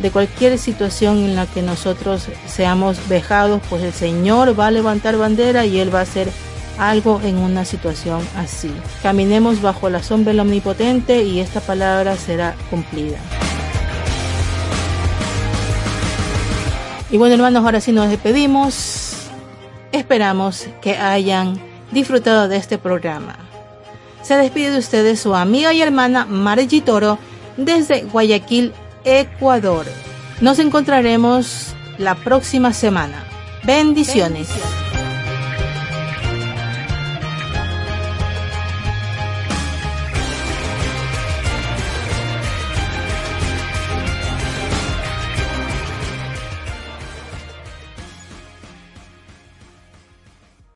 de 0.00 0.10
cualquier 0.10 0.58
situación 0.58 1.18
en 1.18 1.36
la 1.36 1.46
que 1.46 1.62
nosotros 1.62 2.26
seamos 2.48 3.08
vejados, 3.08 3.62
pues 3.70 3.84
el 3.84 3.92
Señor 3.92 4.58
va 4.58 4.66
a 4.66 4.70
levantar 4.72 5.16
bandera 5.16 5.64
y 5.64 5.78
Él 5.78 5.94
va 5.94 6.00
a 6.00 6.02
hacer 6.02 6.28
algo 6.76 7.20
en 7.22 7.38
una 7.38 7.64
situación 7.64 8.20
así. 8.34 8.72
Caminemos 9.00 9.62
bajo 9.62 9.88
la 9.88 10.02
sombra 10.02 10.32
del 10.32 10.40
Omnipotente 10.40 11.22
y 11.22 11.38
esta 11.38 11.60
palabra 11.60 12.16
será 12.16 12.56
cumplida. 12.70 13.18
Y 17.12 17.16
bueno 17.16 17.36
hermanos, 17.36 17.64
ahora 17.64 17.80
sí 17.80 17.92
nos 17.92 18.10
despedimos. 18.10 19.28
Esperamos 19.92 20.66
que 20.82 20.96
hayan 20.96 21.60
disfrutado 21.92 22.48
de 22.48 22.56
este 22.56 22.76
programa. 22.76 23.47
Se 24.22 24.36
despide 24.36 24.70
de 24.70 24.78
ustedes 24.78 25.20
su 25.20 25.34
amiga 25.34 25.72
y 25.72 25.82
hermana 25.82 26.26
Margie 26.26 26.82
Toro 26.82 27.18
desde 27.56 28.02
Guayaquil, 28.02 28.72
Ecuador. 29.04 29.86
Nos 30.40 30.58
encontraremos 30.58 31.74
la 31.98 32.14
próxima 32.14 32.72
semana. 32.72 33.24
Bendiciones. 33.64 34.48